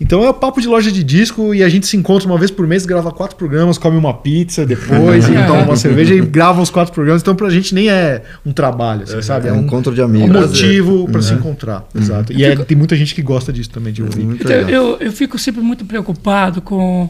[0.00, 2.50] Então é o papo de loja de disco e a gente se encontra uma vez
[2.50, 6.62] por mês, grava quatro programas, come uma pizza depois, e toma uma cerveja e grava
[6.62, 7.20] os quatro programas.
[7.20, 9.48] Então pra gente nem é um trabalho, assim, sabe?
[9.48, 10.30] É um encontro de um amigos.
[10.30, 11.38] motivo para se Uhum.
[11.40, 11.86] encontrar.
[11.94, 12.32] Exato.
[12.32, 14.22] E é- tem muita gente que gosta disso também de ouvir.
[14.22, 17.08] Então, eu, eu fico sempre muito preocupado com,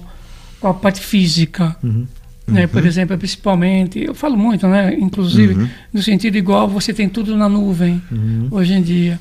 [0.61, 1.77] com a parte física.
[1.85, 2.07] Uhum.
[2.49, 2.67] Né?
[2.67, 4.97] Por exemplo, principalmente, eu falo muito, né?
[4.99, 5.69] inclusive, Uhum.
[5.95, 8.49] no sentido igual, você tem tudo na nuvem Uhum.
[8.51, 9.21] hoje em dia.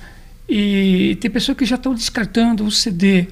[0.49, 3.27] E tem pessoas que já estão descartando o CD.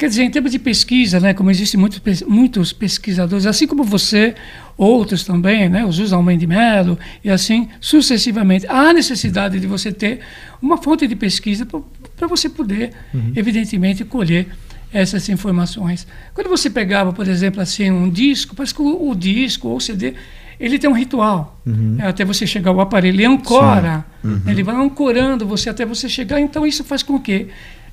[0.00, 4.34] Quer dizer, em termos de pesquisa, né, como existem muitos, muitos pesquisadores, assim como você,
[4.74, 9.92] outros também, né, o José Almeida de Mello, e assim sucessivamente, há necessidade de você
[9.92, 10.20] ter
[10.62, 12.92] uma fonte de pesquisa para você poder,
[13.36, 14.46] evidentemente, colher
[14.90, 16.06] essas informações.
[16.32, 19.80] Quando você pegava, por exemplo, assim, um disco, parece que o, o disco ou o
[19.82, 20.14] CD,
[20.58, 21.60] ele tem um ritual.
[22.00, 26.08] É, até você chegar ao aparelho, ele ancora, né, ele vai ancorando você até você
[26.08, 27.48] chegar, então isso faz com que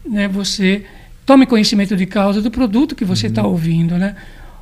[0.09, 0.85] né, você
[1.27, 4.15] tome conhecimento de causa do produto que você está ouvindo, né?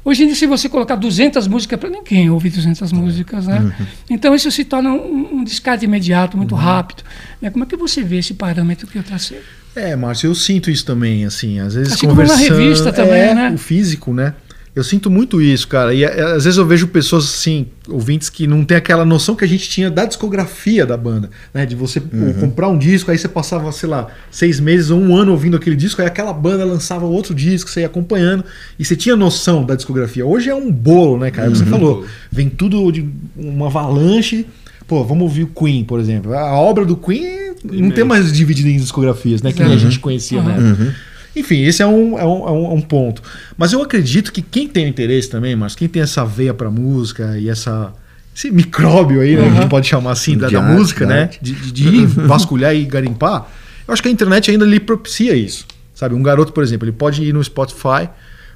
[0.04, 3.74] Hoje em dia, se você colocar 200 músicas, para ninguém ouve 200 músicas, né?
[4.10, 7.04] Então, isso se torna um, um descarte imediato, muito rápido.
[7.42, 7.50] né?
[7.50, 9.40] Como é que você vê esse parâmetro que eu tracei?
[9.76, 12.58] É, Márcio, eu sinto isso também, assim, às vezes Assim como na conversando...
[12.60, 13.52] revista também, é, né?
[13.52, 14.34] O físico, né?
[14.76, 15.94] Eu sinto muito isso, cara.
[15.94, 19.46] E é, às vezes eu vejo pessoas assim, ouvintes que não tem aquela noção que
[19.46, 21.66] a gente tinha da discografia da banda, né?
[21.66, 25.16] De você pô, comprar um disco, aí você passava, sei lá, seis meses ou um
[25.16, 28.44] ano ouvindo aquele disco, aí aquela banda lançava outro disco, você ia acompanhando
[28.78, 30.26] e você tinha noção da discografia.
[30.26, 31.50] Hoje é um bolo, né, cara?
[31.50, 34.46] Você falou, vem tudo de uma avalanche.
[34.88, 36.34] Pô, vamos ouvir o Queen, por exemplo.
[36.34, 39.54] A obra do Queen não tem mais dividida em discografias, né?
[39.54, 40.96] Que nem a gente conhecia na época.
[41.36, 43.22] Enfim, esse é um, é, um, é um- é um ponto.
[43.58, 47.38] Mas eu acredito que quem tem interesse também, mas quem tem essa veia pra música
[47.38, 47.94] e essa,
[48.36, 51.30] esse micróbio aí, né, que a gente pode chamar assim, da, da arte, música, né?
[51.42, 53.48] de- de ir vasculhar e garimpar,
[53.88, 55.66] eu acho que a internet ainda lhe propicia isso.
[55.94, 58.10] Sabe, um garoto, por exemplo, ele pode ir no Spotify,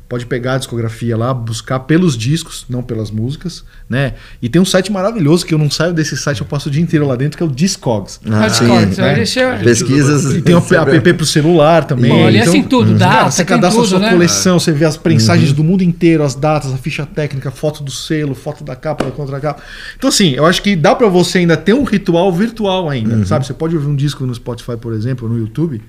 [0.10, 4.16] pode pegar a discografia lá, buscar pelos discos, não pelas músicas, né?
[4.42, 6.82] E tem um site maravilhoso que eu não saio desse site, eu passo o dia
[6.82, 8.20] inteiro lá dentro, que é o Discogs.
[8.26, 9.14] Ah, sim, cortes, né?
[9.14, 10.34] é- Pesquisas.
[10.34, 12.10] E tem um app pro celular também.
[12.12, 14.10] Bom, aliás, tem tudo, data, cara, você cadastra tudo, a sua né?
[14.10, 17.92] coleção, você vê as prensagens do mundo inteiro, as datas, a ficha técnica, foto do
[17.92, 19.62] selo, foto da capa, da contracapa.
[19.96, 23.46] Então, assim, eu acho que dá pra você ainda ter um ritual virtual ainda, sabe?
[23.46, 25.80] Você pode ouvir um disco no Spotify, por exemplo, ou no YouTube,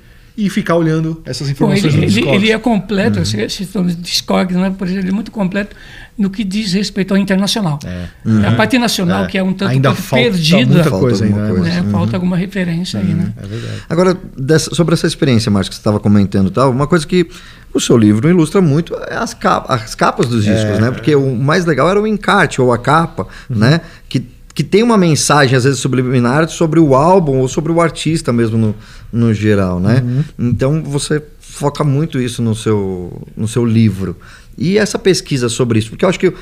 [0.47, 2.35] e ficar olhando essas Bom, informações ele, no ele, Discogs.
[2.43, 3.25] ele é completo, uhum.
[3.25, 4.71] vocês estão no Discogs, né?
[4.77, 5.77] por exemplo, ele é muito completo
[6.19, 7.79] no que diz respeito ao internacional.
[7.85, 8.47] É.
[8.47, 9.27] A parte nacional, É.
[9.27, 11.53] que é um tanto Ainda falta perdida, muita Falta coisa alguma ainda.
[11.55, 11.69] né, coisa.
[11.71, 11.75] né?
[11.81, 11.93] Márcio?
[11.93, 13.33] falta alguma referência aí, né?
[13.43, 13.73] É verdade.
[13.89, 17.27] Agora, dessa- sobre essa experiência, Márcio, que você estava comentando e tal, uma coisa que
[17.73, 20.91] o seu livro ilustra muito é as, capa- as capas dos discos, né?
[20.91, 23.81] Porque o mais legal era o encarte ou a capa, né?
[24.09, 28.33] Que, que tem uma mensagem, às vezes, subliminar sobre o álbum ou sobre o artista
[28.33, 28.75] mesmo no,
[29.13, 30.03] no geral, né?
[30.39, 34.17] Então, você foca muito isso no seu, no seu livro.
[34.59, 36.33] E essa pesquisa sobre isso, porque eu acho que,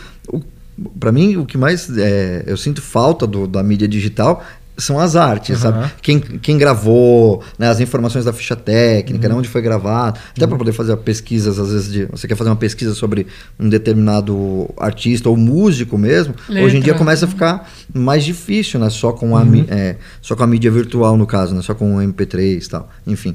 [0.99, 4.45] para mim, o que mais é, eu sinto falta do- da mídia digital
[4.79, 5.83] são as artes, Aham.
[5.83, 5.93] sabe?
[6.01, 10.57] Quem, quem gravou, né, as informações da ficha técnica, né, onde foi gravado, até para
[10.57, 13.27] poder fazer pesquisas, às vezes, de, você quer fazer uma pesquisa sobre
[13.59, 16.65] um determinado artista ou músico mesmo, Letra.
[16.65, 18.89] hoje em dia começa a ficar mais difícil, né?
[18.89, 21.63] Só com a, mi- é, só com a mídia virtual, no caso, né?
[21.63, 23.35] Só com o MP3 e tal, enfim.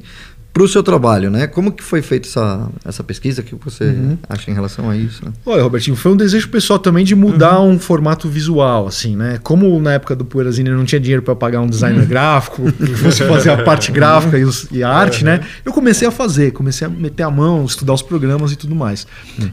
[0.54, 1.48] Para o seu trabalho, né?
[1.48, 3.42] Como que foi feita essa, essa pesquisa?
[3.42, 4.16] O que você Uhum.
[4.28, 5.24] acha em relação a isso?
[5.24, 5.32] né?
[5.44, 9.40] Olha, Robertinho, foi um desejo pessoal também de mudar um formato visual, assim, né?
[9.42, 12.94] Como na época do Poeirazine eu não tinha dinheiro para pagar um designer gráfico, que
[12.94, 15.40] fosse fazer a parte gráfica e, os- e a arte, né?
[15.64, 19.06] Eu comecei a fazer, comecei a meter a mão, estudar os programas e tudo mais.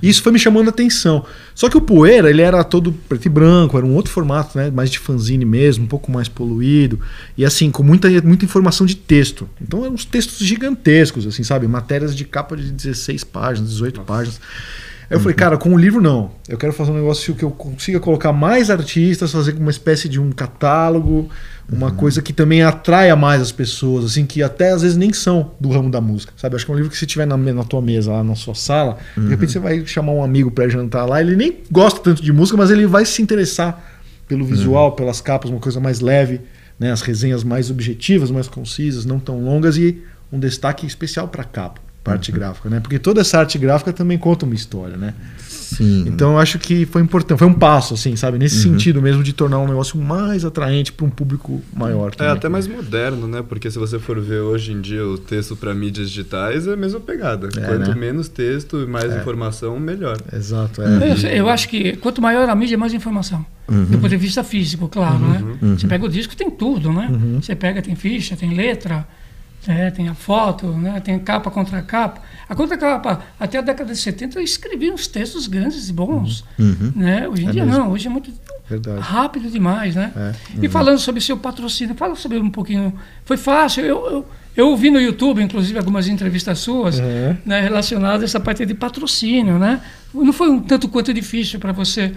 [0.04, 1.26] E isso foi me chamando a atenção.
[1.56, 4.70] Só que o Poeira, ele era todo preto e branco, era um outro formato, né?
[4.70, 7.00] Mais de fanzine mesmo, um pouco mais poluído.
[7.36, 9.50] E assim, com muita, muita informação de texto.
[9.60, 11.68] Então eram uns textos gigantescos, assim, sabe?
[11.68, 14.40] Matérias de capa de 16 páginas, 18 páginas.
[15.10, 16.32] Aí eu falei, cara, com o livro não.
[16.48, 20.18] Eu quero fazer um negócio que eu consiga colocar mais artistas, fazer uma espécie de
[20.22, 21.30] um catálogo,
[21.70, 25.52] uma coisa que também atraia mais as pessoas, assim, que até às vezes nem são
[25.60, 26.56] do ramo da música, sabe?
[26.56, 28.56] Acho que é um livro que se tiver na, na tua mesa, lá na sua
[28.56, 32.24] sala, de repente você vai chamar um amigo pra jantar lá, ele nem gosta tanto
[32.24, 33.84] de música, mas ele vai se interessar
[34.30, 36.40] pelo visual, pelas capas, uma coisa mais leve,
[36.80, 36.90] né?
[36.90, 40.02] As resenhas mais objetivas, mais concisas, não tão longas e
[40.32, 42.80] um destaque especial para capa, para arte gráfica, né?
[42.80, 45.14] Porque toda essa arte gráfica também conta uma história, né?
[45.48, 46.04] Sim.
[46.08, 48.38] Então eu acho que foi importante, foi um passo, assim, sabe?
[48.38, 48.74] Nesse Uhum.
[48.74, 52.10] sentido mesmo de tornar um negócio mais atraente para um público maior.
[52.12, 52.34] É também.
[52.34, 53.42] até mais moderno, né?
[53.48, 56.76] Porque se você for ver hoje em dia o texto para mídias digitais é a
[56.78, 57.48] mesma pegada.
[57.56, 57.96] É, Quanto né?
[57.96, 59.20] menos texto e mais É.
[59.22, 60.18] informação, melhor.
[60.34, 63.46] Exato, Eu, eu acho que quanto maior a mídia, mais informação.
[63.70, 63.86] Uhum.
[63.86, 65.42] Do ponto de vista físico, claro, né?
[65.62, 65.78] Uhum.
[65.78, 67.08] Você pega o disco, tem tudo, né?
[67.10, 67.42] Uhum.
[67.42, 69.08] Você pega, tem ficha, tem letra,
[69.68, 71.00] é, tem a foto, né?
[71.00, 72.22] tem capa contra capa.
[72.50, 76.44] A contra capa, até a década de 70, eu escrevi uns textos grandes e bons.
[76.60, 76.92] Uhum.
[76.96, 77.28] Né?
[77.28, 77.80] Hoje em É dia mesmo.
[77.80, 78.32] não, hoje é muito
[78.70, 79.00] Verdade.
[79.00, 80.12] rápido demais, né?
[80.16, 80.34] É.
[80.66, 82.94] E falando sobre seu patrocínio, fala sobre um pouquinho.
[83.26, 84.26] Foi fácil, eu, eu,
[84.58, 87.38] eu ouvi no YouTube, inclusive, algumas entrevistas suas Uhum.
[87.46, 89.80] né, relacionadas a essa parte de patrocínio, né?
[90.14, 92.14] Não foi um tanto quanto difícil para você.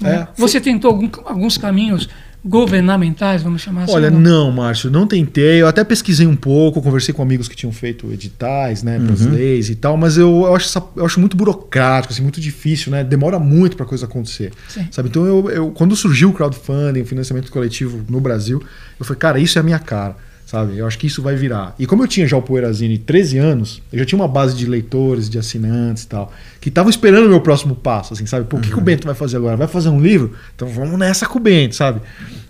[0.00, 0.14] né?
[0.14, 2.08] É, Você tentou algum- alguns caminhos
[2.44, 3.92] governamentais, vamos chamar assim?
[3.92, 5.62] Olha, não, Márcio, não tentei.
[5.62, 9.20] Eu até pesquisei um pouco, conversei com amigos que tinham feito editais, né, para as
[9.22, 9.32] Uhum.
[9.32, 12.90] leis e tal, mas eu, eu, acho essa- eu acho muito burocrático, assim, muito difícil,
[12.90, 13.04] né?
[13.04, 14.52] Demora muito para coisa acontecer.
[14.68, 14.86] Sim.
[14.90, 15.08] Sabe?
[15.08, 18.62] Então, eu, eu- quando surgiu o crowdfunding, o financiamento coletivo no Brasil,
[18.98, 20.16] eu falei, cara, isso é a minha cara.
[20.52, 20.76] Sabe?
[20.76, 21.74] Eu acho que isso vai virar.
[21.78, 24.66] E como eu tinha já o Poeirazine 13 anos, eu já tinha uma base de
[24.66, 28.44] leitores, de assinantes e tal, que estavam esperando o meu próximo passo, assim, sabe?
[28.44, 29.56] Pô, o que, que o Bento vai fazer agora?
[29.56, 30.34] Vai fazer um livro?
[30.54, 32.02] Então vamos nessa com o Bento, sabe?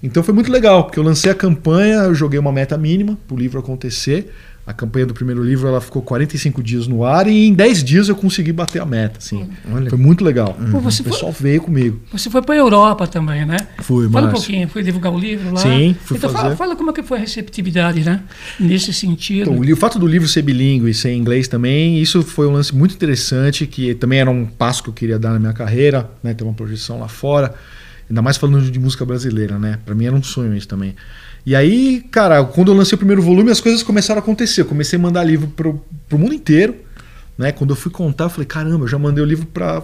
[0.02, 3.36] Então foi muito legal, porque eu lancei a campanha, eu joguei uma meta mínima pro
[3.36, 4.34] livro acontecer.
[4.64, 8.08] A campanha do primeiro livro ela ficou 45 dias no ar e em 10 dias
[8.08, 9.48] eu consegui bater a meta, assim.
[9.88, 10.56] Foi muito legal.
[10.70, 12.00] Pô, você o pessoal veio comigo.
[12.12, 13.56] Você foi para a Europa também, né?
[13.80, 15.60] Fui, Fala um pouquinho, foi divulgar o livro lá.
[15.60, 16.56] Sim, fui então fala, fazer.
[16.56, 18.22] fala como é que foi a receptividade, né?
[18.60, 19.50] Nesse sentido.
[19.50, 22.46] Então, o, o fato do livro ser bilíngue e ser em inglês também, isso foi
[22.46, 25.52] um lance muito interessante, que também era um passo que eu queria dar na minha
[25.52, 26.34] carreira, né?
[26.34, 27.52] Ter uma projeção lá fora.
[28.08, 29.80] Ainda mais falando de música brasileira, né?
[29.84, 30.94] Pra mim era um sonho isso também.
[31.44, 34.60] E aí, cara, quando eu lancei o primeiro volume, as coisas começaram a acontecer.
[34.60, 36.76] Eu comecei a mandar livro pro, pro mundo inteiro,
[37.36, 37.50] né?
[37.50, 39.82] Quando eu fui contar, eu falei, caramba, eu já mandei o livro para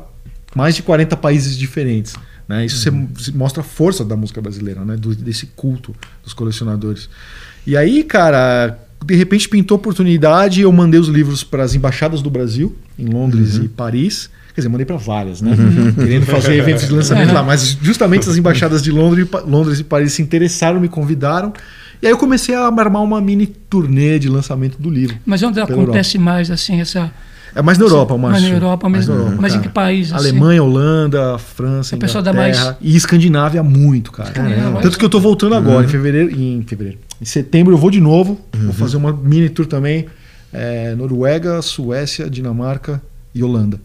[0.54, 2.14] mais de 40 países diferentes.
[2.48, 2.64] Né?
[2.64, 4.96] Isso você mostra a força da música brasileira, né?
[4.96, 7.10] Do- desse culto dos colecionadores.
[7.66, 12.22] E aí, cara, de repente pintou a oportunidade, eu mandei os livros para as embaixadas
[12.22, 14.30] do Brasil, em Londres e Paris.
[14.58, 15.52] Quer dizer, mandei para várias, né?
[15.94, 17.44] Querendo fazer eventos de lançamento lá.
[17.44, 21.52] Mas justamente as embaixadas de Londres e, Londres e Paris se interessaram, me convidaram.
[22.02, 25.16] E aí eu comecei a armar uma mini turnê de lançamento do livro.
[25.24, 27.08] Mas onde acontece mais assim essa.
[27.54, 28.48] É mais na Europa, Mais Márcio.
[28.50, 29.14] na Europa Mais mesmo.
[29.14, 30.12] na Europa, Mas em que país?
[30.12, 30.28] assim?
[30.28, 34.30] Alemanha, Holanda, França, O pessoal dá Inglaterra mais- e Escandinávia muito, cara.
[34.32, 34.80] Caramba.
[34.80, 36.98] Tanto que eu tô voltando agora, em fevereiro, em fevereiro.
[37.20, 40.06] Em setembro eu vou de novo, vou fazer uma mini tour também,
[40.52, 43.00] é, Noruega, Suécia, Dinamarca
[43.34, 43.80] e Holanda,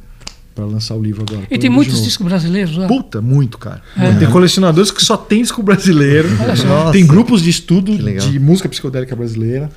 [0.56, 1.48] Pra lançar o livro agora.
[1.50, 2.88] E tem muitos discos brasileiros lá?
[2.88, 3.82] Puta, muito, cara.
[3.98, 4.12] É.
[4.14, 6.30] Tem colecionadores que só tem disco brasileiro.
[6.40, 6.92] Olha só.
[6.92, 9.70] Tem grupos de estudo de música psicodélica brasileira.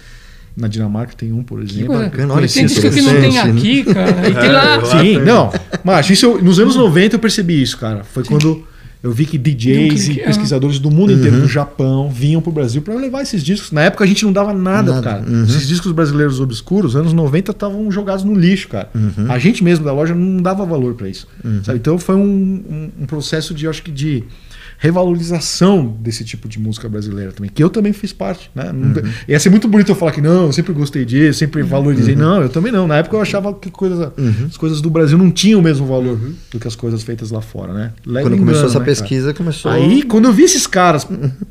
[0.56, 1.88] Na Dinamarca tem um, por exemplo.
[1.88, 2.04] coisa.
[2.04, 4.28] bacana, olha tem esse disco que não tem interessante, aqui, cara.
[4.30, 4.84] E tem lá.
[4.86, 5.52] Sim, não.
[5.84, 8.04] Mas isso eu- nos anos 90 eu percebi isso, cara.
[8.04, 8.66] Foi quando
[9.02, 12.50] eu vi que um DJs clique, e pesquisadores do mundo inteiro, do Japão, vinham pro
[12.50, 13.70] Brasil para levar esses discos.
[13.70, 15.24] Na época a gente não dava nada, Nada, cara.
[15.28, 15.44] uhum.
[15.44, 18.90] Esses discos brasileiros obscuros, anos 90, estavam jogados no lixo, cara.
[19.28, 21.28] A gente mesmo da loja não dava valor para isso.
[21.62, 21.78] sabe?
[21.78, 24.24] Então foi um, um- um processo de, eu acho que de
[24.78, 28.70] revalorização desse tipo de música brasileira também, que eu também fiz parte, né?
[28.72, 28.94] Não-
[29.28, 32.14] Ia ser muito bonito eu falar que não, eu sempre gostei disso, sempre valorizei.
[32.16, 32.86] Não, eu também não.
[32.86, 34.12] Na época eu achava que coisa,
[34.46, 36.18] as coisas do Brasil não tinham o mesmo valor
[36.50, 37.92] do que as coisas feitas lá fora, né?
[38.04, 38.96] Quando engano, começou essa né, cara?
[38.96, 39.70] pesquisa, começou.
[39.70, 41.06] Aí, quando eu vi esses caras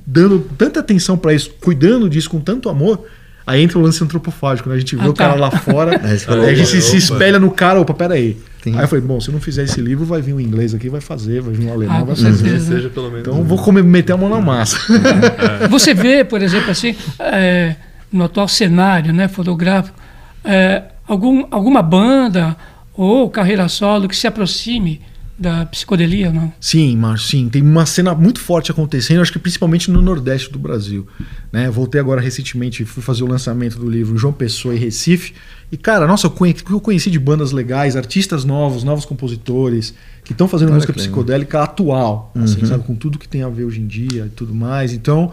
[0.05, 3.05] dando tanta atenção pra isso, cuidando disso com tanto amor,
[3.45, 4.75] aí entra o lance antropofágico, né?
[4.75, 5.25] A gente vê Ah, o tá.
[5.27, 6.97] cara lá fora, Aí a gente se, opa, se opa.
[6.97, 8.37] espelha no cara, opa, peraí.
[8.63, 8.75] Sim.
[8.75, 10.89] Aí eu falei, bom, se eu não fizer esse livro, vai vir um inglês aqui,
[10.89, 12.53] vai fazer, vai vir um alemão, Ah, vai fazer.
[12.53, 13.27] Que seja pelo menos.
[13.27, 14.77] Então vou comer, meter a mão na massa.
[15.69, 17.75] Você vê, por exemplo, assim, é,
[18.11, 19.95] no atual cenário né, fotográfico,
[20.43, 22.55] é, algum, alguma banda
[22.97, 25.01] ou carreira solo que se aproxime
[25.37, 26.51] da psicodelia, não?
[26.61, 27.49] Sim, Márcio, sim.
[27.49, 31.05] Tem uma cena muito forte acontecendo, acho que principalmente no Nordeste do Brasil.
[31.51, 31.69] Né?
[31.69, 35.33] Voltei agora recentemente, fui fazer o lançamento do livro João Pessoa e Recife.
[35.71, 40.31] E, cara, nossa, eu conheci, eu conheci de bandas legais, artistas novos, novos compositores, que
[40.31, 41.05] estão fazendo Olha música legal.
[41.05, 42.65] psicodélica atual, assim, Uhum.
[42.67, 42.83] sabe?
[42.85, 44.93] Com tudo que tem a ver hoje em dia e tudo mais.
[44.93, 45.31] Então,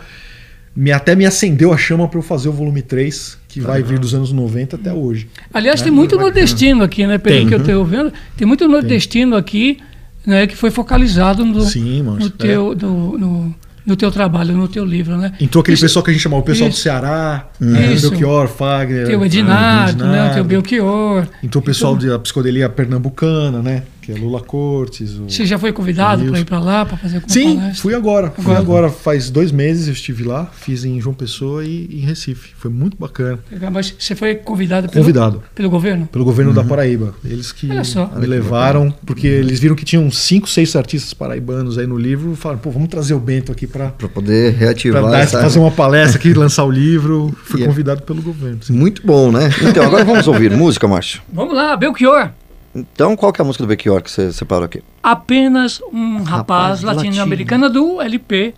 [0.74, 3.98] me, até me acendeu a chama para eu fazer o volume 3, que vai vir
[3.98, 5.28] dos anos 90 até hoje.
[5.52, 7.18] Aliás, É, tem muito nordestino aqui, né?
[7.18, 7.46] Pelo Tem.
[7.46, 9.78] que eu estou vendo, tem muito nordestino aqui,
[10.26, 10.46] né?
[10.46, 13.54] Que foi focalizado no, Sim, Márcio, no, teu, no, no,
[13.86, 15.32] no teu trabalho, no teu livro, né?
[15.40, 16.82] Entrou aquele Isso- pessoal que a gente chamava o pessoal do isso.
[16.82, 17.68] Ceará, Uhum.
[17.70, 17.92] né?
[17.92, 18.10] Isso.
[18.10, 19.06] Belchior, Fagner.
[19.06, 20.10] Teu ah, Edinardo, né?
[20.10, 20.34] O Edinardo.
[20.34, 21.26] teu Belchior.
[21.42, 23.82] Entrou o pessoal da psicodelia pernambucana, né?
[24.02, 25.14] Que é Lula Cortes.
[25.14, 25.30] O...
[25.30, 27.82] Você já foi convidado para ir para lá, para fazer alguma Sim, palestra?
[27.82, 28.30] fui agora.
[28.32, 28.58] Fui Agora.
[28.58, 28.90] agora.
[28.90, 32.50] Faz dois meses eu estive lá, fiz em João Pessoa e em Recife.
[32.58, 33.38] Foi muito bacana.
[33.72, 35.42] Mas você foi convidado pelo, Convidado.
[35.54, 36.06] pelo governo?
[36.06, 37.14] Pelo governo da Paraíba.
[37.24, 41.96] Eles que me levaram, porque eles viram que tinham cinco, seis artistas paraibanos aí no
[41.96, 42.34] livro.
[42.34, 45.40] Falaram, pô, vamos trazer o Bento aqui para Para poder reativar dar, essa...
[45.40, 47.32] fazer uma palestra aqui, lançar o livro.
[47.44, 48.58] Fui E é- convidado pelo governo.
[48.62, 48.72] sim.
[48.72, 49.48] Muito bom, né?
[49.62, 51.22] Então, agora vamos ouvir música, Márcio.
[51.32, 52.30] Vamos lá, Belchior.
[52.74, 54.82] Então, qual que é a música do Belchior que você separou aqui?
[55.02, 58.54] Apenas um rapaz, Rapaz latino-americano do LP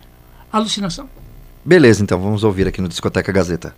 [0.53, 1.09] Alucinação.
[1.65, 3.75] Beleza, então, vamos ouvir aqui no Discoteca Gazeta.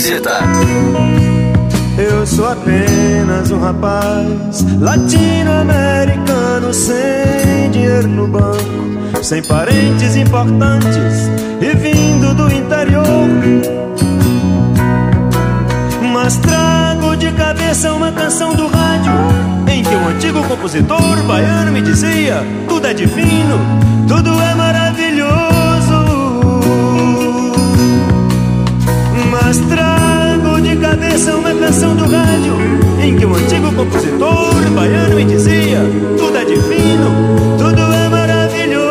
[0.00, 0.38] Gazeta.
[1.98, 11.28] Eu sou apenas um rapaz latino-americano sem dinheiro no banco, sem parentes importantes
[11.60, 13.28] e vindo do interior.
[16.14, 19.12] Mas trago de cabeça uma canção do rádio
[19.70, 23.58] em que um antigo compositor baiano me dizia: tudo é divino,
[24.08, 25.40] tudo é maravilhoso.
[29.30, 29.89] Mas trago
[31.00, 32.54] cabeça uma canção do rádio
[33.02, 35.80] Em que um antigo compositor baiano me dizia
[36.18, 38.90] Tudo é divino, tudo é maravilhoso.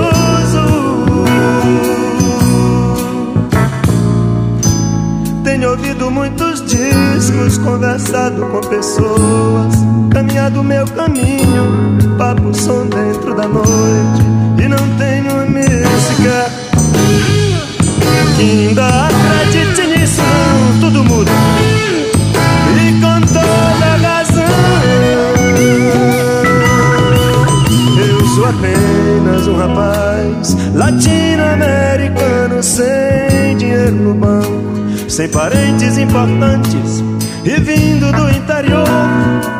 [5.43, 9.73] Tenho ouvido muitos discos, conversado com pessoas
[10.11, 14.23] Caminhado meu caminho, papo som dentro da noite
[14.63, 15.19] E não tenho
[16.19, 16.68] que
[18.39, 20.21] ainda acredite nisso
[20.79, 21.31] tudo muda.
[22.75, 24.43] E com toda razão.
[27.97, 37.03] Eu sou apenas um rapaz Latino-americano sem dinheiro no banco Sem parentes importantes
[37.43, 39.58] E vindo do interior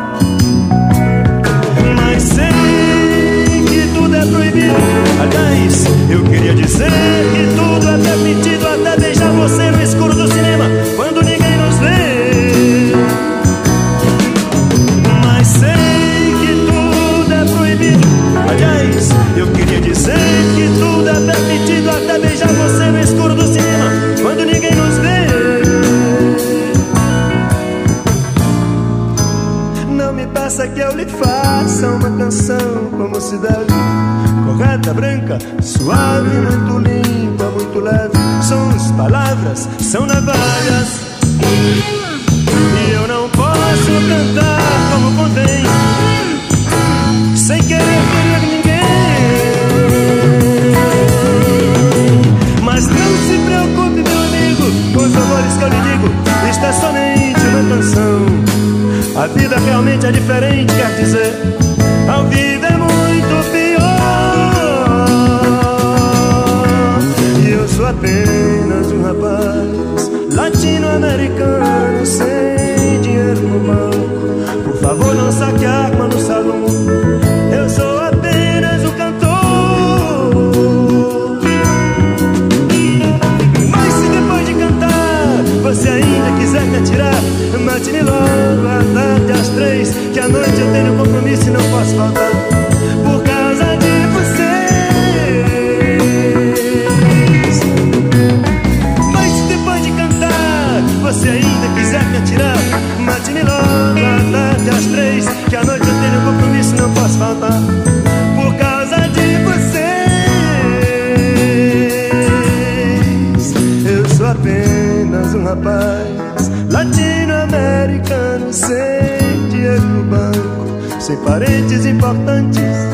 [121.30, 122.89] parentes importantes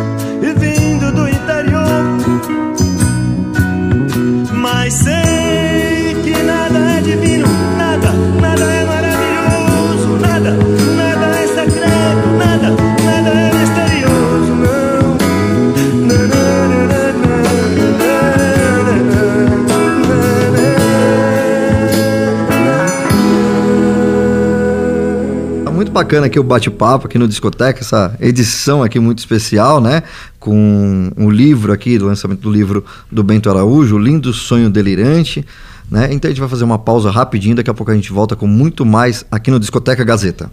[25.96, 30.02] bacana aqui o bate-papo aqui no Discoteca, essa edição aqui muito especial, né?
[30.38, 35.42] Com o livro aqui, do lançamento do livro do Bento Araújo, o Lindo Sonho Delirante.
[35.90, 36.08] Né?
[36.12, 38.46] Então a gente vai fazer uma pausa rapidinho, daqui a pouco a gente volta com
[38.46, 40.50] muito mais aqui no Discoteca Gazeta.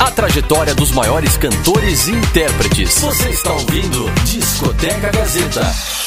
[0.00, 2.98] A trajetória dos maiores cantores e intérpretes.
[2.98, 6.03] Você está ouvindo Discoteca Gazeta.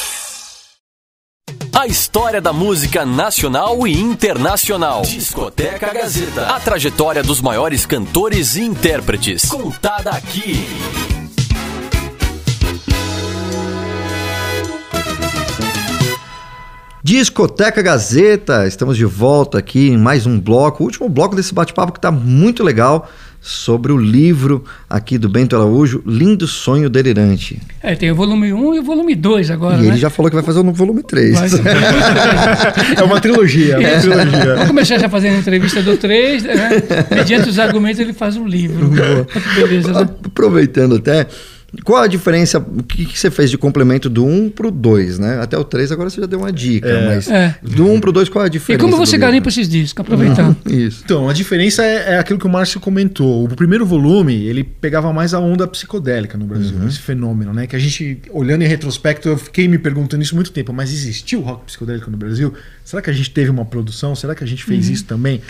[1.74, 5.02] A história da música nacional e internacional.
[5.02, 6.46] Discoteca Gazeta.
[6.46, 9.44] A trajetória dos maiores cantores e intérpretes.
[9.46, 10.66] Contada aqui.
[17.02, 21.92] Discoteca Gazeta, estamos de volta aqui em mais um bloco, o último bloco desse bate-papo
[21.92, 23.08] que está muito legal
[23.40, 27.60] sobre o livro aqui do Bento Araújo, Lindo Sonho Delirante.
[27.82, 29.88] É, tem o volume 1 e o volume 2 agora, e né?
[29.88, 31.38] ele já falou que vai fazer o volume 3.
[31.38, 31.48] Vai-
[32.98, 34.00] É uma trilogia, é uma Isso.
[34.10, 34.54] trilogia.
[34.54, 36.70] Vamos começar já fazendo a entrevista do 3, né?
[37.14, 38.90] Mediante os argumentos ele faz um livro.
[39.56, 40.08] Beleza, né?
[40.26, 41.26] Aproveitando até,
[41.84, 45.38] qual a diferença, o que, que você fez de complemento do 1 pro 2, né?
[45.40, 47.06] Até o 3 agora você já deu uma dica, É.
[47.06, 47.56] mas É.
[47.62, 48.82] do 1 pro 2 qual é a E diferença?
[48.82, 50.00] como do você garimpa esses discos?
[50.00, 50.56] Aproveitando.
[50.66, 51.02] Isso.
[51.04, 53.44] Então, a diferença é, é aquilo que o Márcio comentou.
[53.44, 57.66] O primeiro volume, ele pegava mais a onda psicodélica no Brasil, esse fenômeno, né?
[57.66, 61.40] Que a gente, olhando em retrospecto, eu fiquei me perguntando isso muito tempo, mas existiu
[61.42, 62.54] rock psicodélico no Brasil?
[62.82, 64.14] Será que a gente teve uma produção?
[64.16, 64.94] Será que a gente fez Uhum.
[64.94, 65.42] isso também?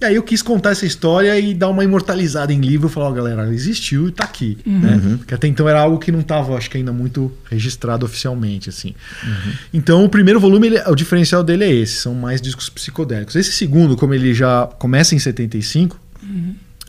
[0.00, 3.12] E aí eu quis contar essa história e dar uma imortalizada em livro, falar, ó,
[3.12, 4.78] galera, existiu e tá aqui, Uhum.
[4.78, 5.00] né?
[5.04, 5.18] Uhum.
[5.18, 8.94] Porque até então era algo que não estava, acho que ainda muito registrado oficialmente, assim.
[9.74, 13.34] Então, o primeiro volume, ele- o diferencial dele é esse, são mais discos psicodélicos.
[13.34, 15.98] Esse segundo, como ele já começa em 75,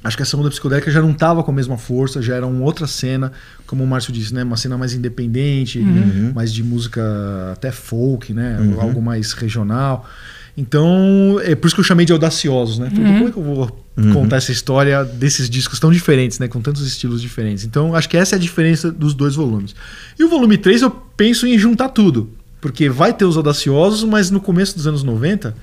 [0.04, 2.64] acho que a segunda psicodélica já não estava com a mesma força, já era uma
[2.64, 3.32] outra cena,
[3.66, 4.44] como o Márcio disse, né?
[4.44, 6.32] Uma cena mais independente, Uhum.
[6.36, 7.02] mais de música
[7.54, 8.58] até folk, né?
[8.60, 8.80] Uhum.
[8.80, 10.08] Algo mais regional.
[10.60, 12.88] Então, é por isso que eu chamei de audaciosos, né?
[12.92, 12.96] Uhum.
[13.14, 14.14] Como é que eu vou Uhum.
[14.14, 16.48] contar essa história desses discos tão diferentes, né?
[16.50, 17.64] Com tantos estilos diferentes.
[17.64, 19.74] Então, acho que essa é a diferença dos dois volumes.
[20.18, 22.30] E o volume 3 eu penso em juntar tudo.
[22.62, 25.56] Porque vai ter os audaciosos, mas no começo dos anos 90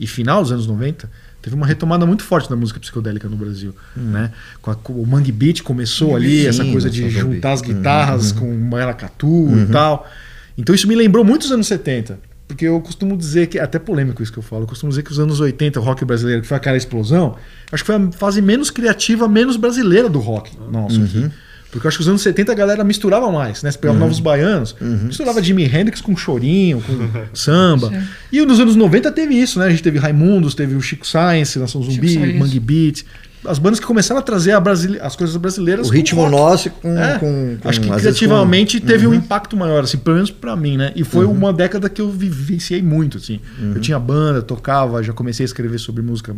[0.00, 1.10] e final dos anos 90,
[1.42, 3.74] teve uma retomada muito forte da música psicodélica no Brasil.
[3.94, 4.30] Né?
[4.62, 8.32] Com a- com o Mangue Beat começou ali, Sim, essa coisa de juntar as guitarras
[8.32, 8.38] Uhum.
[8.38, 9.62] com maracatu Uhum.
[9.64, 10.08] e tal.
[10.56, 12.18] Então isso me lembrou muito os anos 70.
[12.48, 15.02] Porque eu costumo dizer que, é até polêmico isso que eu falo, eu costumo dizer
[15.02, 17.36] que os anos 80, o rock brasileiro, que foi aquela explosão,
[17.70, 21.18] acho que foi a fase menos criativa, menos brasileira do rock nosso aqui.
[21.18, 21.30] Uhum.
[21.70, 23.70] Porque eu acho que os anos 70 a galera misturava mais, né?
[23.70, 24.04] Você pegava Uhum.
[24.06, 26.92] novos baianos, misturava Jimi Hendrix com chorinho, com
[27.36, 27.90] samba.
[27.90, 28.02] Sim.
[28.32, 29.66] E nos anos 90 teve isso, né?
[29.66, 32.38] A gente teve Raimundos, teve o Chico Science, Nação Zumbi.
[32.38, 33.04] Mangue Beat.
[33.48, 35.88] As bandas que começaram a trazer a brasile- as coisas brasileiras.
[35.88, 36.32] O ritmo rock.
[36.32, 39.16] nosso com, É, com, com- Acho que criativamente com- teve um Uhum.
[39.16, 40.92] impacto maior, assim, pelo menos pra mim, né?
[40.94, 41.32] E foi Uhum.
[41.32, 43.40] uma década que eu vivenciei muito, assim.
[43.60, 43.72] Uhum.
[43.74, 46.34] Eu tinha banda, tocava, já comecei a escrever sobre música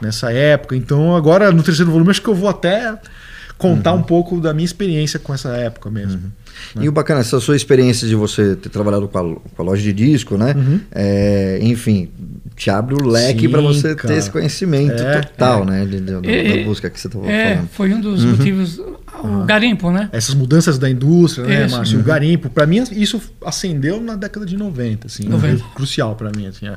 [0.00, 0.76] nessa época.
[0.76, 2.96] Então, agora, no terceiro volume, acho que eu vou até
[3.56, 3.98] contar Uhum.
[3.98, 6.32] um pouco da minha experiência com essa época mesmo.
[6.80, 9.82] E o bacana, essa sua experiência de você ter trabalhado com a, com a loja
[9.82, 10.54] de disco, né?
[10.56, 10.80] Uhum.
[10.92, 12.08] É, enfim,
[12.58, 14.08] te abre o leque para você cara.
[14.08, 15.66] ter esse conhecimento É, total, é.
[15.66, 15.84] né?
[15.86, 17.68] de- de- da, É, da música que você estava É, falando.
[17.70, 18.30] foi um dos Uhum.
[18.32, 18.78] motivos.
[19.20, 20.08] O garimpo, né?
[20.12, 21.76] Essas mudanças da indústria, né, Isso.
[21.76, 21.96] Márcio?
[21.96, 22.02] Uhum.
[22.02, 25.24] O garimpo, pra mim, isso acendeu na década de 90, assim.
[25.28, 25.58] 90.
[25.62, 26.68] Foi crucial pra mim, assim.
[26.68, 26.76] É.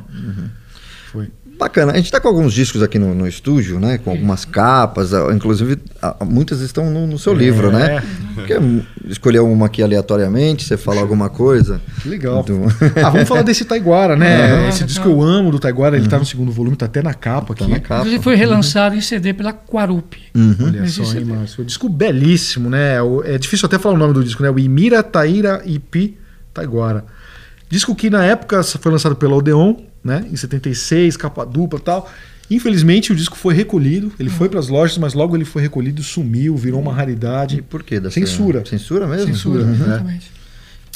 [1.12, 1.30] Foi.
[1.62, 1.92] Bacana.
[1.92, 4.00] A gente está com alguns discos aqui no, no estúdio, né?
[4.00, 5.78] Com algumas capas, inclusive
[6.26, 7.36] muitas estão no, no seu É.
[7.36, 8.02] livro, né?
[8.48, 8.60] Quer
[9.08, 11.80] escolher uma aqui aleatoriamente, você fala alguma coisa?
[12.02, 12.42] Que legal.
[12.42, 12.62] Do-
[13.06, 14.66] Ah, vamos falar desse Taiguara, né?
[14.66, 14.86] Ah, Esse tá.
[14.88, 17.68] disco eu amo do Taiguara, ele tá no segundo volume, tá até na capa aqui.
[17.68, 18.00] na capa.
[18.02, 20.18] Inclusive foi relançado em CD pela Quarup.
[20.34, 20.56] Uhum.
[20.66, 21.26] Olha Esse só, hein.
[21.26, 21.64] Márcio.
[21.64, 23.00] Disco belíssimo, né?
[23.04, 24.50] O- É difícil até falar o nome do disco, né?
[24.50, 26.18] O Imira Taíra Ipi
[26.54, 27.06] Taiguara.
[27.70, 30.26] Disco que na época foi lançado pela Odeon, né?
[30.32, 32.12] Em 76, capa dupla e tal.
[32.50, 36.04] Infelizmente o disco foi recolhido, ele foi para as lojas, mas logo ele foi recolhido,
[36.04, 37.58] sumiu, virou uma raridade.
[37.60, 38.00] E por quê?
[38.00, 38.66] dessa- Censura.
[38.66, 39.28] Censura mesmo?
[39.28, 39.74] Censura, Uhum.
[39.74, 40.32] Exatamente.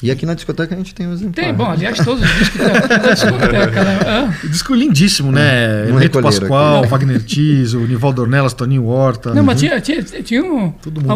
[0.03, 1.33] E aqui na discoteca a gente tem um exemplar.
[1.45, 3.99] Tem, bom, aliás, todos os discos da, da discoteca, né?
[4.05, 5.85] Ah, Disco lindíssimo, né?
[5.85, 6.89] Não Pascoal, aqui.
[6.89, 9.33] Wagner Tiso, Nivaldo Ornelas, Toninho Horta.
[9.33, 10.73] Não, mas tinha, tinha, tinha um,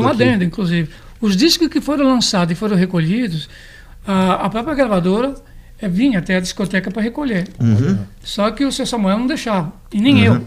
[0.08, 0.90] adenda, inclusive.
[1.20, 3.50] Os discos que foram lançados e foram recolhidos,
[4.08, 5.36] a, a própria gravadora
[5.82, 7.48] eh, vinha até a discoteca para recolher.
[7.60, 7.98] Uhum.
[8.24, 9.72] Só que o seu Samuel não deixava.
[9.94, 10.42] E nem eu.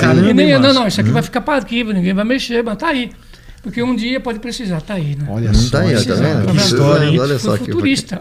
[0.00, 0.60] Caramba, e nem eu.
[0.60, 3.10] Não, não, isso aqui vai ficar para arquivo, ninguém vai mexer, mas tá aí.
[3.62, 5.24] Porque um dia pode precisar, tá aí, né?
[5.26, 5.70] Olha só.
[5.70, 6.46] tá aí, tá vendo?
[6.46, 7.18] que Que história, hein?
[7.18, 8.20] Olha só futurista.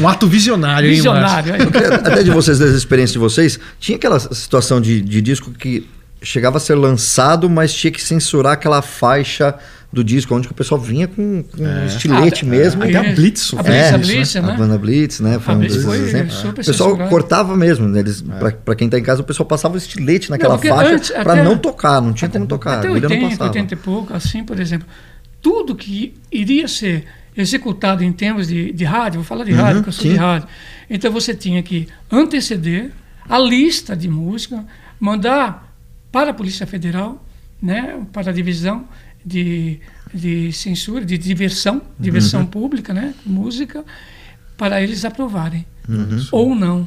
[0.00, 0.96] Um ato visionário, hein?
[0.96, 1.54] Visionário.
[1.54, 1.60] aí.
[1.60, 5.52] Eu queria, até de vocês, das experiências de vocês, tinha aquela situação de, de disco
[5.52, 5.88] que
[6.20, 9.54] chegava a ser lançado, mas tinha que censurar aquela faixa
[9.92, 12.82] do disco, onde que o pessoal vinha com, com um estilete Ah, mesmo.
[12.82, 14.56] Até a Blitz A Blitz, É, a Blitz, A né?
[14.56, 15.38] banda Blitz, né?
[15.38, 16.34] Foi A um Blitz foi exemplos.
[16.36, 18.00] super O pessoal cortava mesmo, né?
[18.00, 20.94] Eles, pra, pra quem tá em casa, o pessoal passava o estilete naquela porque faixa
[20.94, 22.78] antes, pra até- não tocar, não tinha como tocar.
[22.78, 23.50] Até a agulha não 80, passava.
[23.50, 24.86] 80 e pouco, assim, por exemplo.
[25.42, 27.04] Tudo que iria ser
[27.36, 30.10] executado em termos de, de rádio, vou falar de rádio, que eu sou sim.
[30.12, 30.48] de rádio.
[30.88, 32.90] Então você tinha que anteceder
[33.28, 34.64] a lista de música,
[34.98, 35.70] mandar
[36.10, 37.22] para a Polícia Federal,
[37.60, 38.84] né, para a divisão
[39.24, 39.80] de,
[40.12, 43.84] de censura, de diversão, diversão pública, né, música,
[44.56, 45.66] para eles aprovarem.
[46.30, 46.86] Ou não.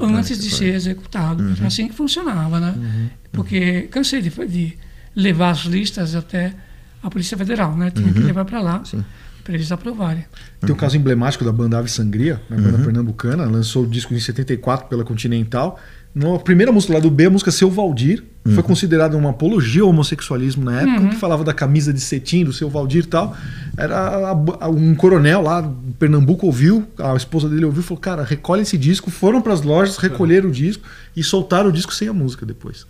[0.00, 1.42] Antes de ser executado.
[1.56, 3.10] Era assim que funcionava, né?
[3.32, 4.76] Porque cansei de, de
[5.14, 6.54] levar as listas até
[7.02, 7.90] a Polícia Federal, né?
[7.90, 9.04] Tinha que levar para lá Sim.
[9.42, 10.24] para eles aprovarem.
[10.60, 14.20] Tem o caso emblemático da banda Ave Sangria, né, banda pernambucana, lançou o disco em
[14.20, 15.80] 74 pela Continental.
[16.14, 19.90] Na primeira música lá do B, a música Seu Valdir, foi considerada uma apologia ao
[19.90, 23.36] homossexualismo na época, que falava da camisa de cetim do Seu Valdir e tal.
[23.76, 24.30] Era a-
[24.60, 28.62] a- um coronel lá em Pernambuco ouviu, a esposa dele ouviu e falou: Cara, recolhe
[28.62, 29.10] esse disco.
[29.10, 30.82] Foram para as lojas, recolheram o disco
[31.14, 32.86] e soltaram o disco sem a música depois.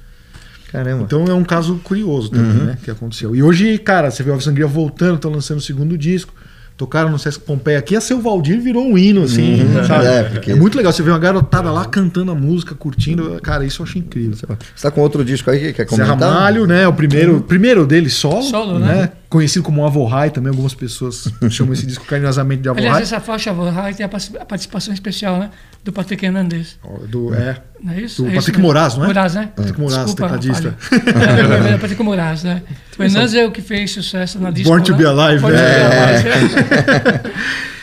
[0.70, 1.02] Caramba.
[1.02, 2.78] Então é um caso curioso também, né?
[2.82, 3.34] Que aconteceu.
[3.34, 6.32] E hoje, cara, você vê o Sangria voltando, estão lançando o segundo disco.
[6.80, 10.06] Tocaram no Sesc Pompeia aqui, a Seu Valdir virou um hino, assim, sabe?
[10.06, 10.90] É, É, porque- muito legal.
[10.90, 13.38] Você vê uma garotada lá cantando a música, curtindo.
[13.42, 14.34] Cara, isso eu acho incrível.
[14.34, 14.46] Você
[14.80, 16.16] tá com outro disco aí que quer Zé comentar?
[16.18, 16.88] Ramalho, né?
[16.88, 18.94] O primeiro, o primeiro dele solo, Solo, né?
[18.94, 19.12] né?
[19.30, 23.02] Conhecido como Avorrai, também algumas pessoas chamam esse disco carinhosamente de Aliás, Avorrai.
[23.02, 25.50] essa faixa Vorrai tem a partic- a participação especial, né?
[25.84, 26.76] Do Patrick Hernandes.
[27.08, 28.22] Do, é, Não é isso?
[28.24, 28.60] do É Patrick isso.
[28.60, 29.06] Moraes, não é?
[29.06, 29.48] Moraes, né?
[29.54, 30.76] Patrick Moraes, Desculpa, tecladista.
[30.92, 32.62] É, é, é, Patrick Moraes, né?
[32.98, 34.68] O Hernandes é o que fez sucesso na disco.
[34.68, 34.98] Born to né?
[34.98, 36.22] be Alive, Born to é.
[36.22, 37.30] be Alive, é.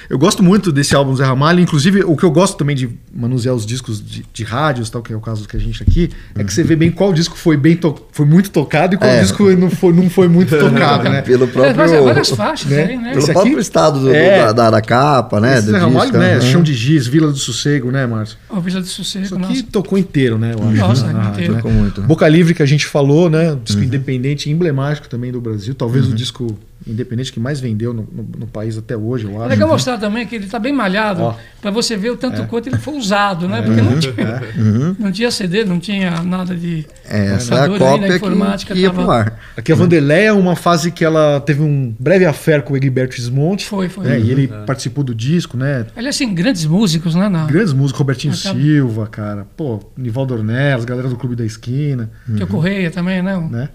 [0.10, 3.54] Eu gosto muito desse álbum Zé Ramalho, inclusive o que eu gosto também de manusear
[3.54, 6.44] os discos de, de rádios, tal, que é o caso que a gente aqui, é
[6.44, 9.20] que você vê bem qual disco foi bem to- foi muito tocado e qual É.
[9.22, 11.22] disco não foi, não foi muito tocado, né?
[11.22, 12.84] Pelo próprio, várias- várias faixas né?
[12.84, 13.10] aí, né?
[13.10, 14.46] pelo Esse próprio aqui- estado do- do- É.
[14.46, 15.62] da, da, da capa, né?
[15.62, 16.36] Do Zé Ramalho, disco, né?
[16.36, 16.42] né?
[16.42, 18.38] Chão de Giz, Vila do Sossego, né, Márcio?
[18.50, 19.64] O Vila do Sossego, Isso aqui nossa.
[19.72, 20.54] tocou inteiro, né?
[20.58, 21.54] Eu acho, Nossa, né, na inteiro.
[21.54, 21.58] né?
[21.62, 22.08] Tocou muito, né?
[22.08, 23.58] Boca Livre que a gente falou, né?
[23.64, 25.76] Disco independente, emblemático também do Brasil.
[25.76, 29.38] Talvez o disco independente que mais vendeu no, no- no país até hoje, eu É
[29.40, 29.50] acho.
[29.50, 32.78] legal mostrar também que ele está bem malhado, para você ver o tanto quanto ele
[32.78, 33.62] foi usado, né?
[33.62, 36.86] Porque não tinha, não tinha CD, não tinha nada de.
[37.10, 39.40] É, essa é a cópia informática que, que ia tava- pro ar.
[39.56, 43.16] Aqui a Vanderleia é uma fase que ela teve um breve affair com o Egberto
[43.16, 43.66] Gismonti.
[43.66, 44.06] Foi, foi.
[44.06, 45.86] né, E ele participou do disco, né?
[45.96, 47.28] Aliás, assim, grandes músicos, né?
[47.30, 49.46] Na, Grandes músicos, Robertinho Acaba- Silva, cara.
[49.56, 53.38] Pô, Nivaldo Ornelas, galera do Clube da Esquina, Teu Correia também, né?
[53.50, 53.70] né?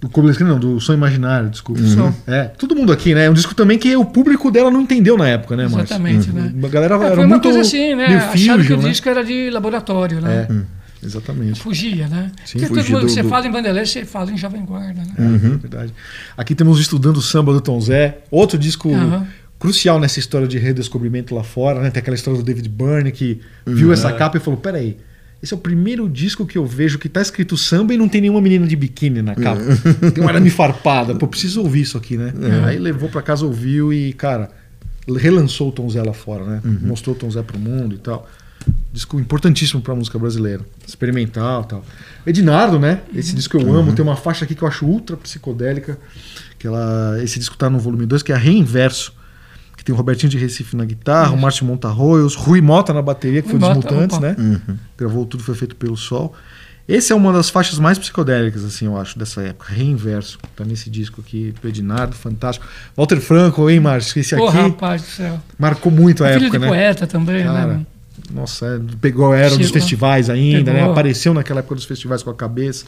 [0.00, 1.82] Do não, do Som Imaginário, desculpa.
[1.82, 2.10] Som.
[2.26, 3.26] É, todo mundo aqui, né?
[3.26, 5.80] É um disco também que o público dela não entendeu na época, né, Márcio?
[5.82, 6.54] Exatamente, né?
[6.64, 8.06] A galera É, era foi uma muito coisa assim, né?
[8.16, 8.88] Acharam que o né?
[8.88, 10.46] disco era de laboratório, né?
[10.48, 11.60] É, exatamente.
[11.60, 12.32] Fugia, né?
[12.46, 14.38] Sim, Porque todo fugir mundo do- que você do- fala em Vanderlei, você fala em
[14.38, 15.14] Jovem Guarda, né?
[15.18, 15.92] É, verdade.
[16.34, 19.26] Aqui temos o Estudando o Samba do Tom Zé, outro disco Aham.
[19.58, 21.90] crucial nessa história de redescobrimento lá fora, né?
[21.90, 24.96] Tem aquela história do David Byrne que viu essa capa e falou: peraí.
[25.42, 28.20] Esse é o primeiro disco que eu vejo que tá escrito samba e não tem
[28.20, 29.62] nenhuma menina de biquíni na capa.
[30.12, 31.14] Tem uma arame farpada.
[31.14, 32.32] Pô, preciso ouvir isso aqui, né?
[32.66, 34.50] Aí levou pra casa, ouviu e, cara,
[35.16, 36.60] relançou o Tom Zé lá fora, né?
[36.82, 38.28] Mostrou o Tom Zé pro mundo e tal.
[38.92, 40.60] Disco importantíssimo pra música brasileira.
[40.86, 41.84] Experimental e tal.
[42.26, 43.00] Ednardo, né?
[43.14, 43.94] Esse disco eu amo.
[43.94, 45.98] Tem uma faixa aqui que eu acho ultra psicodélica.
[46.58, 49.14] Que ela, esse disco tá no volume 2, que é a Reinverso.
[49.80, 53.40] Que tem o Robertinho de Recife na guitarra, o Márcio Montarroios, Rui Mota na bateria,
[53.40, 54.26] que foi Rui dos Mota, Mutantes, opa.
[54.26, 54.60] né?
[54.98, 56.34] Gravou Tudo Foi Feito Pelo Sol.
[56.86, 59.72] Esse é uma das faixas mais psicodélicas, assim, eu acho, dessa época.
[59.72, 60.38] Reinverso.
[60.54, 62.66] Tá nesse disco aqui, do Ednardo, fantástico.
[62.94, 64.20] Walter Franco, hein, Márcio?
[64.20, 65.40] Esse Pô, aqui rapaz do céu.
[65.58, 66.68] marcou muito a Filho época, de né?
[66.68, 67.86] poeta também, Cara, né?
[68.30, 70.80] Nossa, é, pegou a era dos festivais ainda, né?
[70.80, 70.92] Pegou.
[70.92, 72.84] Apareceu naquela época dos festivais com a cabeça.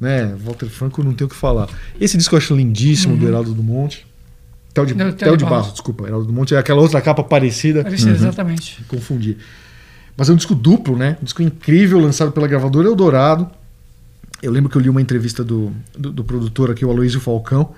[0.00, 0.34] Né?
[0.42, 1.68] Walter Franco não tem o que falar.
[2.00, 4.06] Esse disco eu acho lindíssimo, do Heraldo do Monte.
[4.74, 5.72] Tel de, Tel Theo de de Barros, Barros.
[5.72, 6.06] desculpa.
[6.06, 7.82] Heraldo do Monte é aquela outra capa parecida.
[7.82, 8.82] Parecia exatamente.
[8.86, 9.36] Confundi.
[10.16, 11.16] Mas é um disco duplo, né?
[11.20, 13.48] Um disco incrível, lançado pela gravadora Eldorado.
[14.42, 17.72] Eu lembro que eu li uma entrevista do, do, do produtor aqui, o Aloysio Falcão,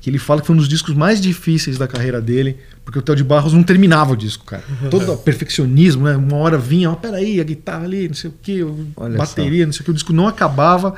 [0.00, 3.02] que ele fala que foi um dos discos mais difíceis da carreira dele, porque o
[3.02, 4.62] Theo de Barros não terminava o disco, cara.
[4.90, 6.16] Todo o perfeccionismo, né?
[6.16, 8.62] Uma hora vinha, ó, peraí, a guitarra ali, não sei o que,
[8.96, 10.94] Olha bateria, não sei o que, o disco não acabava.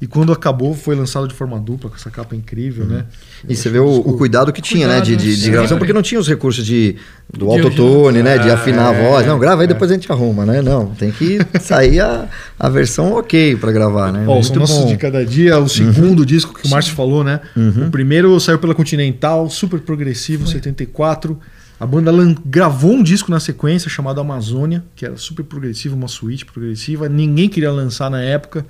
[0.00, 3.06] E quando acabou, foi lançado de forma dupla, com essa capa incrível, né?
[3.48, 6.02] E você vê o, o cuidado que tinha, né, de, de, de gravação, porque não
[6.02, 6.96] tinha os recursos de,
[7.32, 9.26] do autotune, né, de é, afinar a voz.
[9.26, 9.68] Não, grava aí, é.
[9.68, 10.60] depois a gente arruma, né?
[10.60, 12.28] Não, tem que sair a,
[12.58, 14.24] a versão ok pra gravar, né?
[14.26, 14.86] Ó, Muito são nossos bom.
[14.86, 17.40] de cada dia, o segundo disco que o Márcio falou, né?
[17.56, 17.88] Uhum.
[17.88, 21.38] O primeiro saiu pela Continental, super progressivo, 74.
[21.78, 22.10] A banda
[22.44, 27.08] gravou um disco na sequência chamado Amazônia, que era super progressivo, uma suíte progressiva.
[27.08, 28.64] Ninguém queria lançar na época.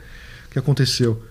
[0.47, 1.23] O que aconteceu?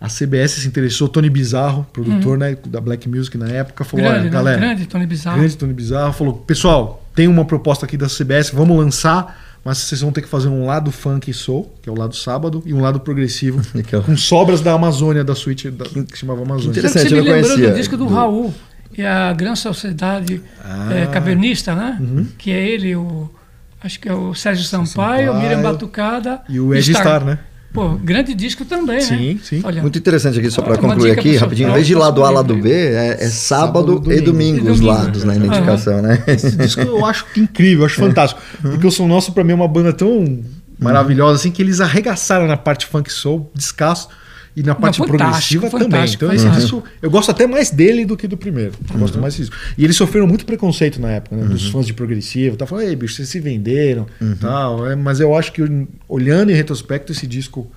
[0.00, 2.38] A CBS se interessou, Tony Bizarro, produtor Uhum.
[2.38, 4.30] né, da Black Music na época, falou: Grande, olha, né?
[4.30, 4.58] galera.
[4.58, 5.38] Grande Tony Bizarro.
[5.38, 10.02] Grande Tony Bizarro falou: pessoal, tem uma proposta aqui da CBS, vamos lançar, mas vocês
[10.02, 12.74] vão ter que fazer um lado funk e soul, que é o lado sábado, e
[12.74, 13.62] um lado progressivo,
[14.04, 16.82] com sobras da Amazônia, da suíte da, que chamava Amazônia.
[16.88, 18.54] Você me lembrou do disco do Raul,
[18.96, 20.92] e a Grande Sociedade Ah.
[20.92, 21.96] é, Cavernista, né?
[22.00, 22.26] Uhum.
[22.36, 23.30] Que é ele, o.
[23.82, 25.32] Acho que é o Sérgio Sampaio, Sampaio.
[25.32, 26.40] o Miriam Batucada.
[26.50, 27.38] E o Ed Star, né?
[27.76, 29.40] Pô, grande disco também, Sim, né?
[29.42, 29.60] sim.
[29.62, 31.68] Olha, Muito interessante aqui, só para concluir aqui, rapidinho.
[31.68, 32.56] Em vez de lado A, lado.
[32.56, 34.72] B, é, é sábado, Sábado e e domingo, domingo.
[34.72, 35.44] os lados na Aham.
[35.44, 36.24] identificação, né?
[36.26, 38.40] Esse disco eu acho incrível, eu acho fantástico.
[38.62, 40.42] Porque o Som Nosso, pra mim, é uma banda tão
[40.78, 44.08] maravilhosa assim que eles arregaçaram na parte funk soul, descasso.
[44.56, 45.84] E na parte fantástico, progressiva também.
[45.90, 46.60] fantástico, Então, sentido.
[46.60, 48.72] disco, eu gosto até mais dele do que do primeiro.
[48.90, 49.50] Eu gosto mais disso.
[49.76, 51.44] E eles sofreram muito preconceito na época, né?
[51.44, 52.56] Dos fãs de progressivo.
[52.56, 54.06] Tá falando, ei, bicho, vocês se venderam
[54.40, 54.86] tal.
[54.90, 55.62] É, mas eu acho que,
[56.08, 57.70] olhando em retrospecto, esse disco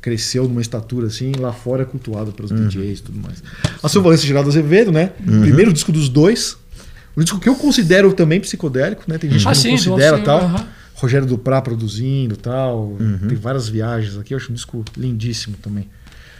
[0.00, 3.42] cresceu numa estatura assim, lá fora é cultuado pelos DJs e tudo mais.
[3.82, 5.10] A Sua Valência Geraldo Azevedo, né?
[5.26, 5.42] Uhum.
[5.42, 6.56] Primeiro disco dos dois.
[7.14, 9.18] O disco que eu considero também psicodélico, né?
[9.18, 10.40] Tem gente que Ah, não sim, do considera tal.
[10.40, 10.66] aham.
[10.94, 12.96] Rogério Duprá produzindo tal.
[12.98, 13.18] Uhum.
[13.28, 14.32] Tem várias viagens aqui.
[14.32, 15.88] Eu acho um disco lindíssimo também.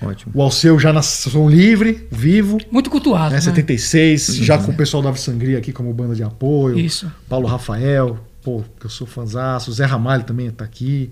[0.00, 0.32] Ótimo.
[0.34, 2.58] O Alceu já na Som Livre, vivo.
[2.70, 3.30] Muito cultuado.
[3.30, 3.40] Né, né?
[3.40, 6.78] 76, já com o pessoal da Ave Sangria aqui como banda de apoio.
[6.78, 7.10] Isso.
[7.28, 9.72] Paulo Rafael, pô, que eu sou fãzaço.
[9.72, 11.10] Zé Ramalho também tá aqui.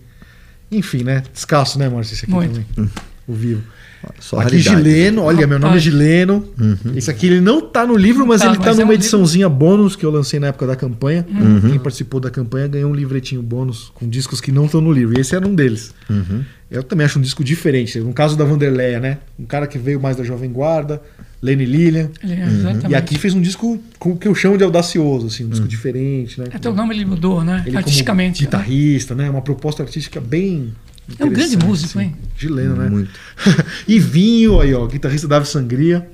[0.70, 1.22] Enfim, né?
[1.32, 2.14] Descasso, né, Márcio?
[2.14, 2.60] Esse aqui Muito.
[2.74, 2.90] também.
[3.26, 3.62] O vivo.
[4.20, 4.58] Só aqui.
[4.58, 5.82] Gileno, olha, meu nome é Rapaz.
[5.82, 6.48] Gileno.
[6.94, 8.94] Esse aqui ele não tá no livro, mas Tá, ele tá mas é numa um
[8.94, 11.26] ediçãozinha bônus que eu lancei na época da campanha.
[11.30, 11.60] Uhum.
[11.70, 15.16] Quem participou da campanha ganhou um livretinho bônus com discos que não estão no livro.
[15.16, 15.92] E esse era um deles.
[16.08, 16.42] Uhum.
[16.70, 17.98] Eu também acho um disco diferente.
[18.00, 19.18] No caso da Vanderleia, né?
[19.38, 21.00] Um cara que veio mais da Jovem Guarda,
[21.40, 22.08] Lenny Lilian.
[22.22, 22.90] Ele- exatamente.
[22.90, 25.68] E aqui fez um disco com o que eu chamo de audacioso, assim, um disco
[25.68, 26.46] diferente, né?
[26.52, 27.62] Até o nome ele mudou, né?
[27.66, 28.38] Ele Artisticamente.
[28.44, 29.30] como guitarrista, né?
[29.30, 30.72] Uma proposta artística bem
[31.18, 32.16] É um grande músico, hein?
[32.36, 32.88] Gileno, né?
[32.88, 33.10] Muito.
[33.86, 36.08] e Vinho, aí, ó, guitarrista da Ave Sangria.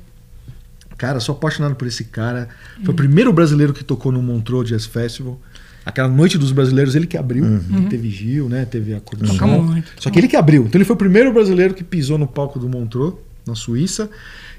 [0.98, 2.48] Cara, sou apaixonado por esse cara.
[2.84, 5.40] Foi o primeiro brasileiro que tocou no Montreux Jazz Festival.
[5.84, 7.44] Aquela noite dos brasileiros, ele que abriu.
[7.88, 8.66] Teve Gil, né?
[8.66, 9.62] Teve a Cor do Tocamos Som.
[9.62, 9.92] muito.
[9.98, 10.66] Só que ele que abriu.
[10.66, 13.14] Então ele foi o primeiro brasileiro que pisou no palco do Montreux,
[13.46, 14.10] na Suíça,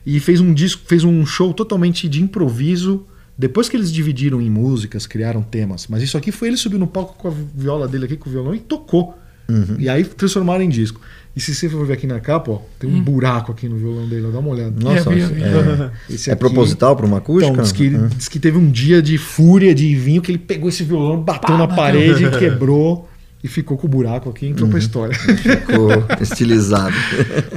[0.04, 3.06] e fez um disco, fez um show totalmente de improviso.
[3.38, 5.88] Depois que eles dividiram em músicas, criaram temas.
[5.88, 8.32] Mas isso aqui foi ele subir no palco com a viola dele aqui, com o
[8.32, 9.21] violão, e tocou.
[9.80, 10.99] E aí transformaram em disco.
[11.34, 14.06] E se você for ver aqui na capa, ó, tem um buraco aqui no violão
[14.08, 14.74] dele, dá uma olhada.
[14.78, 17.52] Nossa, é, Esse é aqui- proposital para uma acústica?
[17.54, 18.08] Então, diz que, Uhum.
[18.10, 21.52] diz que teve um dia de fúria, de vinho, que ele pegou esse violão, bateu
[21.52, 21.76] Pá, na bateu.
[21.84, 23.08] parede, quebrou
[23.44, 25.16] e ficou com o buraco aqui e entrou pra história.
[25.18, 25.89] Ficou
[26.20, 26.94] estilizado.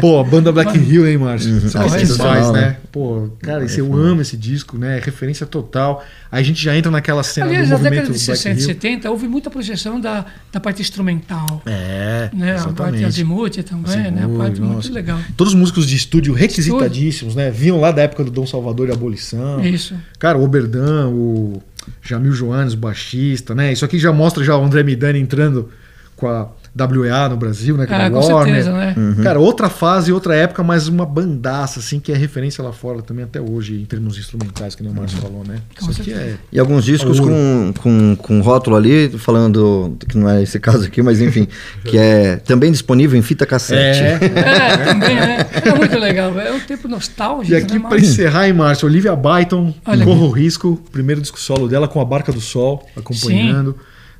[0.00, 1.60] Pô, a banda Black Hill, hein, Márcio?
[1.60, 2.76] Você Ah, conhece sensacional, demais, né?
[2.90, 5.00] Pô, cara, esse, eu amo esse disco, né?
[5.04, 6.02] Referência total.
[6.32, 8.54] Aí a gente já entra naquela cena Aliás, do na movimento década de Black 60
[8.54, 8.66] e Hill.
[8.66, 11.62] 70 houve muita projeção da, da parte instrumental.
[11.66, 12.52] É, né?
[12.52, 13.04] A parte exatamente.
[13.04, 14.20] azimuth também, né?
[14.22, 14.72] A Azimuth, parte nossa.
[14.72, 15.18] muito legal.
[15.36, 17.50] Todos os músicos de estúdio requisitadíssimos, né?
[17.50, 19.64] Vinham lá da época do Dom Salvador e Abolição.
[19.64, 19.94] Isso.
[20.18, 21.62] Cara, o Oberdan, o
[22.02, 23.72] Jamil Joanes, baixista, né?
[23.72, 25.70] Isso aqui já mostra já o André Midani entrando
[26.16, 27.86] com a WEA no Brasil, né?
[27.86, 28.54] Com Ah, a com Warner.
[28.64, 28.94] certeza, né?
[28.96, 29.22] Uhum.
[29.22, 33.24] Cara, outra fase, outra época, mas uma bandaça, assim, que é referência lá fora também
[33.24, 35.58] até hoje, em termos instrumentais, que nem o Márcio falou, né?
[35.78, 36.34] Com Isso aqui é.
[36.50, 37.32] E alguns discos Ouro.
[37.32, 41.46] com, com, com rótulo ali, falando que não é esse caso aqui, mas enfim,
[41.84, 44.00] que é também disponível em fita cassete.
[44.34, 45.46] É, também, né?
[45.64, 46.38] É muito legal.
[46.40, 47.52] É um tempo nostálgico.
[47.52, 51.86] E aqui, né, pra encerrar, hein, Márcio, Olivia Byton, Corro Risco, primeiro disco solo dela
[51.88, 53.76] com a Barca do Sol, acompanhando.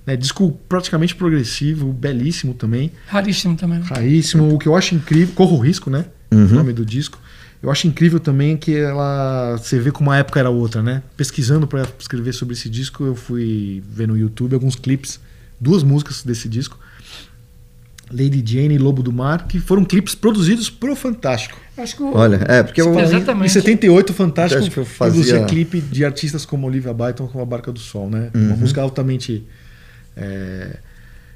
[0.06, 2.92] Né, disco praticamente progressivo, belíssimo também.
[3.06, 3.80] Raríssimo também.
[3.80, 4.52] Raríssimo.
[4.54, 6.04] O que eu acho incrível, Corro o Risco, né?
[6.30, 6.44] Uhum.
[6.44, 7.18] O nome do disco.
[7.62, 9.56] Eu acho incrível também que ela.
[9.56, 11.02] Você vê como uma época era outra, né?
[11.16, 15.18] Pesquisando para escrever sobre esse disco, eu fui ver no YouTube alguns clipes,
[15.58, 16.78] duas músicas desse disco.
[18.12, 21.58] Lady Jane e Lobo do Mar, que foram clipes produzidos pro Fantástico.
[21.78, 23.00] Acho que o- Olha, é, porque eu.
[23.00, 23.46] Exatamente.
[23.46, 27.44] Em 78, o Fantástico eu produzia fazia- clipe de artistas como Olivia Byton com a
[27.46, 28.30] Barca do Sol, né?
[28.34, 28.56] Uma Uhum.
[28.58, 29.42] música altamente
[30.16, 30.76] é,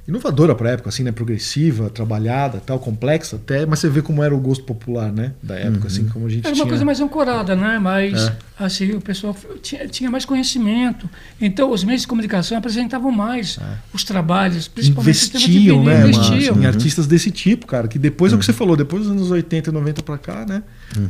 [0.07, 1.13] inovadora pra época, assim, né?
[1.13, 5.33] Progressiva, trabalhada, tal, complexa até, mas você vê como era o gosto popular, né?
[5.43, 6.67] Da época, assim, como a gente Era uma tinha.
[6.69, 7.79] coisa mais ancorada, né?
[7.79, 8.33] Mas É.
[8.59, 11.07] assim, o pessoal tinha, tinha mais conhecimento.
[11.39, 13.59] Então, os meios de comunicação apresentavam mais
[13.93, 16.33] os trabalhos, principalmente investiam, né, investiam.
[16.55, 19.13] Márcio, em artistas desse tipo, cara, que depois é o que você falou, depois dos
[19.13, 20.63] anos 80 e 90 pra cá, né?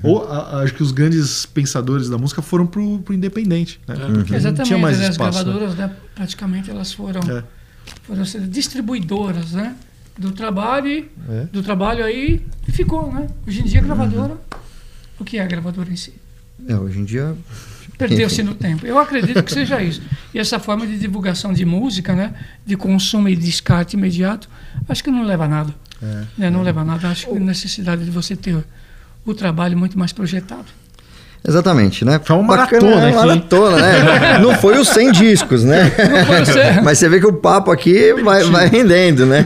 [0.03, 3.95] Ou a- a- acho que os grandes pensadores da música foram pro, pro independente, né?
[3.95, 5.05] Porque não Exatamente, tinha mais né?
[5.07, 5.39] as espaço.
[5.39, 5.45] né?
[5.45, 7.45] gravadoras, né, praticamente, elas foram, É.
[8.03, 9.75] foram ser distribuidoras, né?
[10.19, 11.45] Do trabalho, e- É.
[11.53, 13.29] do trabalho aí e ficou, né?
[13.47, 14.37] Hoje em dia a gravadora,
[15.19, 16.13] o que é a gravadora em si?
[16.67, 17.37] É, hoje em dia.
[17.97, 18.87] Perdeu-se no tempo.
[18.87, 20.01] Eu acredito que seja isso.
[20.33, 22.33] E essa forma de divulgação de música, né?
[22.65, 24.49] De consumo e descarte imediato,
[24.89, 25.75] acho que não leva a nada.
[26.01, 26.25] É.
[26.39, 27.09] né, Não leva a nada.
[27.09, 28.63] Acho que a necessidade de você ter
[29.25, 30.67] o trabalho muito mais projetado.
[31.47, 32.21] Exatamente, né?
[32.23, 33.17] Foi uma Bacana, maratona né?
[33.17, 34.39] Maratona, né?
[34.43, 35.93] Não foi os 100 discos, né?
[36.11, 36.83] Não foi os 100.
[36.85, 39.45] Mas você vê que o papo aqui vai, vai rendendo, né?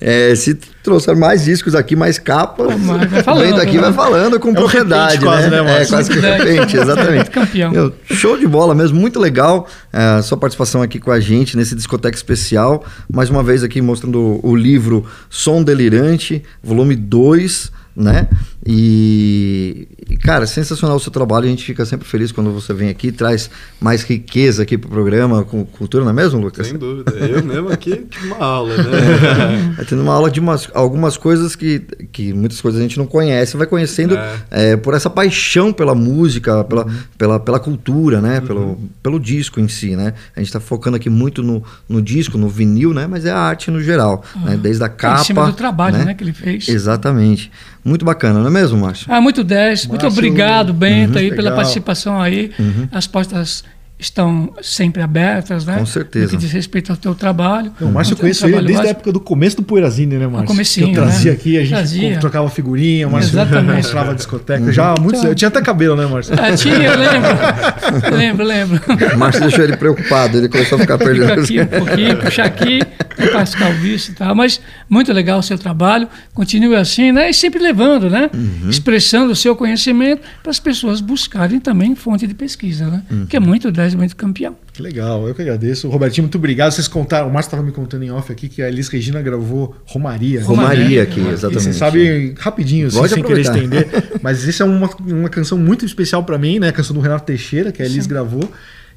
[0.00, 3.82] É, se trouxer mais discos aqui, mais capas, o falando, vento aqui né?
[3.82, 5.62] vai falando com É propriedade, repente quase, né?
[5.62, 7.30] né, é, quase que repente, exatamente.
[7.32, 7.70] Campeão.
[7.70, 11.56] Meu, show de bola mesmo, muito legal é, a sua participação aqui com a gente
[11.56, 12.84] nesse discoteca especial.
[13.10, 18.28] Mais uma vez aqui mostrando o livro Som Delirante, volume 2, né?
[18.66, 19.86] E,
[20.22, 21.44] cara, sensacional o seu trabalho.
[21.44, 25.44] A gente fica sempre feliz quando você vem aqui, traz mais riqueza aqui pro programa,
[25.44, 26.66] com cultura, não é mesmo, Lucas?
[26.66, 27.10] Sem dúvida.
[27.12, 29.74] Eu mesmo aqui tive uma aula, né?
[29.76, 33.06] Vai tendo uma aula de umas, algumas coisas que, que muitas coisas a gente não
[33.06, 34.38] conhece, vai conhecendo É.
[34.50, 36.86] é, por essa paixão pela música, pela,
[37.18, 38.40] pela, pela cultura, né?
[38.40, 40.14] Pelo, pelo disco em si, né?
[40.34, 43.06] A gente está focando aqui muito no, no disco, no vinil, né?
[43.06, 44.56] Mas é a arte no geral, né?
[44.56, 45.20] Desde a capa.
[45.20, 46.68] em cima do trabalho, né, que ele fez.
[46.68, 47.50] Exatamente.
[47.84, 49.06] Muito bacana, não é mesmo, Márcio?
[49.10, 49.86] Ah, muito 10.
[49.86, 52.52] Muito Márcio, obrigado, Bento, aí, pela participação aí.
[52.92, 53.64] As portas
[54.04, 55.78] estão sempre abertas, né?
[55.78, 56.24] Com certeza.
[56.26, 57.72] No que diz respeito ao teu trabalho.
[57.80, 60.46] O Márcio eu conheço ele desde a época do começo do Poeirazine, né, Márcio?
[60.46, 61.36] comecinho, que eu trazia né?
[61.36, 62.18] aqui, a gente Trazia.
[62.18, 63.68] trocava figurinha, o Márcio Exatamente.
[63.70, 63.76] Uhum.
[63.76, 64.72] mostrava a discoteca.
[64.72, 66.34] Já há muitos Então- Eu tinha até cabelo, né, Márcio?
[66.38, 68.16] Ah, tinha, eu lembro.
[68.16, 68.80] lembro, lembro.
[69.14, 71.32] O Márcio deixou ele preocupado, ele começou a ficar perdendo.
[71.40, 72.80] Aqui um pouquinho, puxar aqui,
[73.16, 74.34] para ficar o visto e tal.
[74.34, 76.08] Mas muito legal o seu trabalho.
[76.34, 77.30] Continue assim, né?
[77.30, 78.30] E sempre levando, né?
[78.34, 78.68] Uhum.
[78.68, 83.02] Expressando o seu conhecimento para as pessoas buscarem também fonte de pesquisa, né?
[83.10, 83.26] Uhum.
[83.26, 84.56] Que é muito 10, muito campeão.
[84.72, 85.88] Que legal, eu que agradeço.
[85.88, 86.72] Robertinho, muito obrigado.
[86.72, 89.76] Vocês contaram, o Márcio estava me contando em off aqui que a Elis Regina gravou
[89.86, 90.42] Romaria.
[90.44, 91.62] Romaria aqui, E exatamente.
[91.64, 93.88] Você sabe, rapidinho, assim, sem querer estender,
[94.22, 96.68] mas essa é uma, uma canção muito especial para mim, né?
[96.68, 98.50] A canção do Renato Teixeira, que a Elis gravou.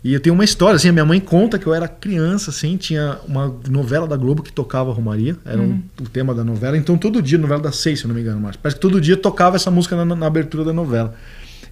[0.03, 2.77] E eu tenho uma história, assim, a minha mãe conta que eu era criança, assim,
[2.77, 6.77] tinha uma novela da Globo que tocava Romaria, era um- o tema da novela.
[6.77, 8.59] Então todo dia, novela das seis, se eu não me engano, Márcio.
[8.61, 11.15] Parece que todo dia tocava essa música na, na abertura da novela.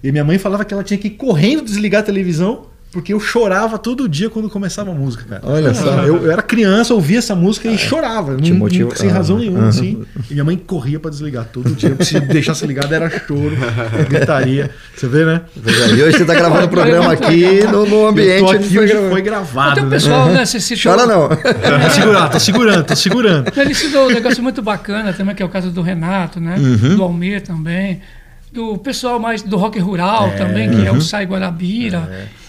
[0.02, 3.20] E minha mãe falava que ela tinha que ir correndo desligar a televisão, porque eu
[3.20, 5.42] chorava todo dia quando começava a música, cara.
[5.44, 6.02] Olha só.
[6.04, 8.36] Eu, eu era criança, ouvia essa música e chorava.
[8.36, 9.68] Te não- não- sem razão ah, nenhuma, ah.
[9.68, 10.04] assim.
[10.30, 11.94] E minha mãe corria pra desligar todo dia.
[12.00, 13.54] Se deixasse ligado era choro,
[14.08, 14.70] gritaria.
[14.96, 15.42] Você vê, né?
[15.64, 19.10] E hoje você está gravando o programa aqui no, no ambiente eu tô onde aqui
[19.10, 19.72] foi gravado.
[19.72, 19.90] Até gravado, o né?
[19.90, 20.46] pessoal, né?
[20.46, 21.28] Você citou, Chora não.
[21.28, 23.52] Tô segurando, tô segurando, tô segurando.
[23.56, 26.56] Ele citou um negócio muito bacana também, que é o caso do Renato, né?
[26.58, 26.96] Uhum.
[26.96, 28.00] Do Almir também.
[28.52, 30.98] Do pessoal mais do rock rural também, que é uhum.
[30.98, 32.08] o Sai Guarabira.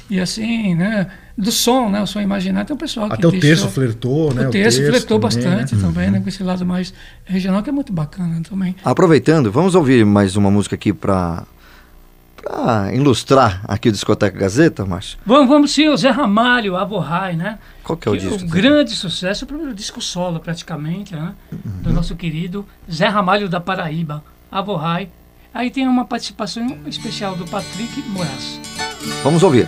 [0.09, 1.07] E assim, né?
[1.37, 2.01] Do som, né?
[2.01, 2.65] O som imaginário.
[2.67, 4.47] Tem um pessoal que Até o deixou- texto flertou, né?
[4.47, 5.81] O texto flertou também, bastante né?
[5.81, 6.19] também, né?
[6.21, 6.93] Com esse lado mais
[7.25, 8.75] regional, que é muito bacana também.
[8.83, 11.43] Aproveitando, vamos ouvir mais uma música aqui para
[12.41, 15.17] para ilustrar aqui o Discoteca Gazeta, Márcio.
[15.25, 17.59] Vamos, vamos sim, o Zé Ramalho, Avorrai, né?
[17.83, 18.45] Qual que é o Que disco?
[18.45, 21.33] O grande sucesso, o primeiro disco solo praticamente, né?
[21.81, 25.09] Do nosso querido Zé Ramalho da Paraíba, Avorrai.
[25.53, 28.61] Aí tem uma participação especial do Patrick Moraes.
[29.23, 29.67] Vamos ouvir.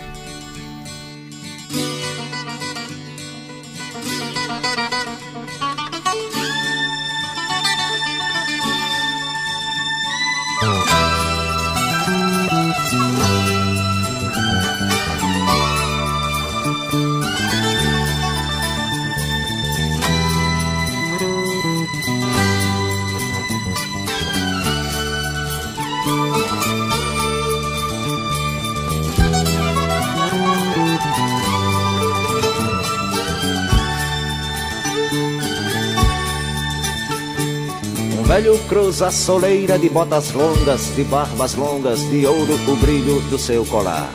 [38.42, 43.66] Velho cruza soleira de botas longas, de barbas longas, de ouro o brilho do seu
[43.66, 44.10] colar.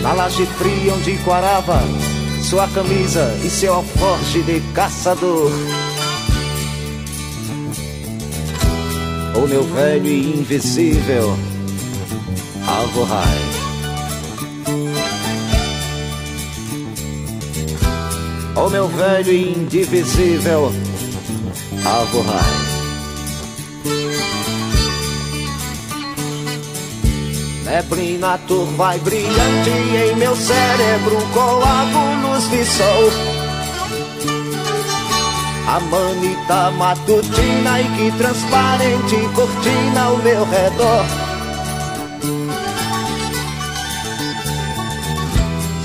[0.00, 1.80] Na laje fria onde quarava,
[2.42, 5.52] sua camisa e seu alforje de caçador.
[9.36, 11.36] O meu velho e invisível
[12.66, 13.67] Alvorrai.
[18.58, 20.72] O meu velho e indivisível
[21.84, 22.42] Alvorrai.
[27.64, 33.12] Neblina turva e brilhante em meu cérebro coágulos de sol.
[35.68, 41.27] A manita matutina e que transparente cortina ao meu redor.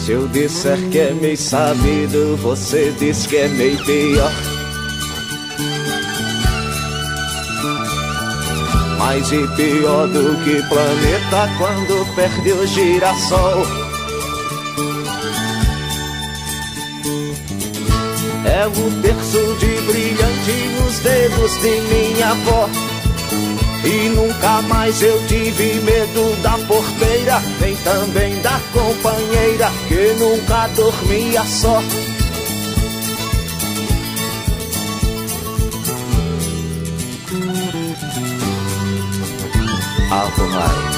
[0.04, 4.32] Se eu disser que é meio sabido, você diz que é meio pior.
[9.00, 13.66] Mais e pior do que planeta quando perde o girassol.
[18.46, 20.52] É o terço de brilhante
[20.82, 22.93] nos dedos de minha avó.
[23.86, 31.44] E nunca mais eu tive medo da porteira, nem também da companheira que nunca dormia
[31.44, 31.82] só.
[40.10, 40.64] Alvorrai.
[40.70, 40.93] Alvorrai.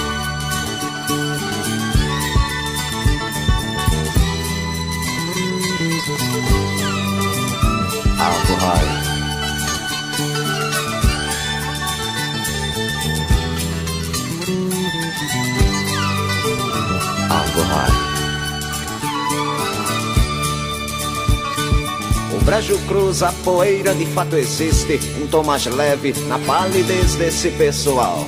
[22.46, 28.26] Brejo cruza a poeira, de fato existe um tom mais leve na palidez desse pessoal.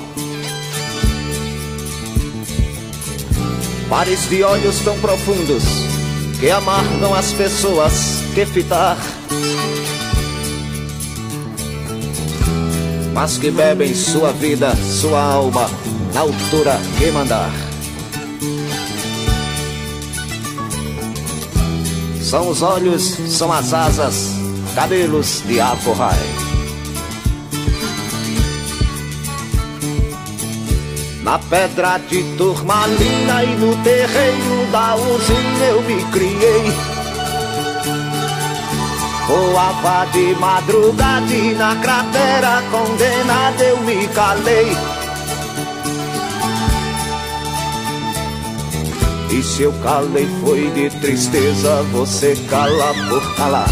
[3.88, 5.63] Pares de olhos tão profundos
[6.39, 8.97] que amargam as pessoas que fitar.
[13.13, 15.70] Mas que bebem sua vida, sua alma,
[16.13, 17.66] na altura que mandar.
[22.28, 24.34] São os olhos, são as asas,
[24.75, 26.19] cabelos de Aforrai.
[31.23, 36.73] Na pedra de turmalina e no terreiro da usina eu me criei.
[39.25, 44.96] Voava de madrugada e na cratera condenada eu me calei.
[49.47, 53.69] Se eu calei foi de tristeza, você cala por calar.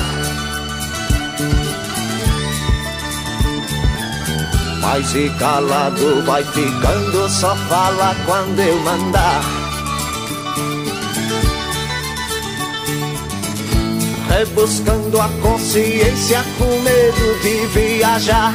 [4.81, 9.41] Mas e calado vai ficando, só fala quando eu mandar.
[14.29, 18.53] Rebuscando a consciência com medo de viajar.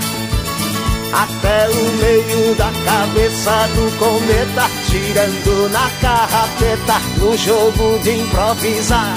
[1.13, 9.17] Até o meio da cabeça do cometa, girando na carrapeta, no jogo de improvisar.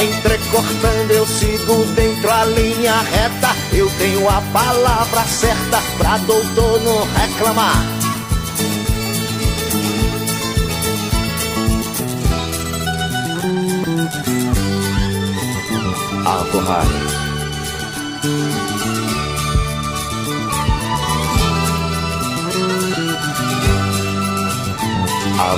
[0.00, 3.48] Entrecortando eu sigo dentro a linha reta.
[3.72, 7.98] Eu tenho a palavra certa pra doutor não reclamar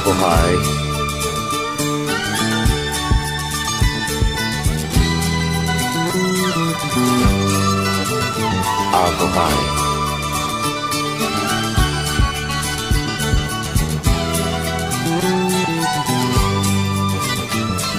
[0.01, 0.81] apple pie.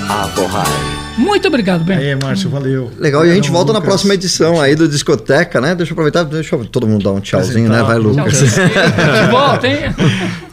[0.09, 0.47] Apple.
[0.49, 0.90] Apple.
[1.17, 1.97] Muito obrigado, Ben.
[1.97, 2.89] É, Márcio, valeu.
[2.97, 3.89] Legal, e a gente Obrigadão, volta na Lucas.
[3.93, 5.75] próxima edição aí do Discoteca, né?
[5.75, 7.83] Deixa eu aproveitar, deixa eu- todo mundo dar um tchauzinho, né?
[7.83, 8.39] Vai, Lucas.
[8.41, 9.77] De volta, hein?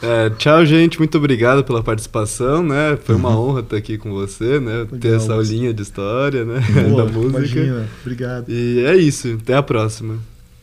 [0.02, 0.98] É, tchau, gente.
[0.98, 2.98] Muito obrigado pela participação, né?
[3.02, 4.86] Foi uma honra estar aqui com você, né?
[5.00, 6.60] Ter essa aulinha de história, né?
[6.90, 7.38] Pô, da música.
[7.38, 7.86] imagina.
[8.02, 8.44] Obrigado.
[8.48, 9.38] E é isso.
[9.42, 10.16] Até a próxima.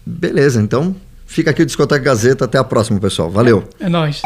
[0.05, 2.45] Beleza, então fica aqui o Discoteca Gazeta.
[2.45, 3.31] Até a próxima, pessoal.
[3.31, 3.63] Valeu.
[3.79, 4.21] É nóis.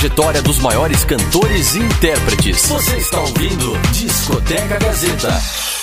[0.00, 2.66] Trajetória dos maiores cantores e intérpretes.
[2.68, 5.79] Você está ouvindo Discoteca Gazeta.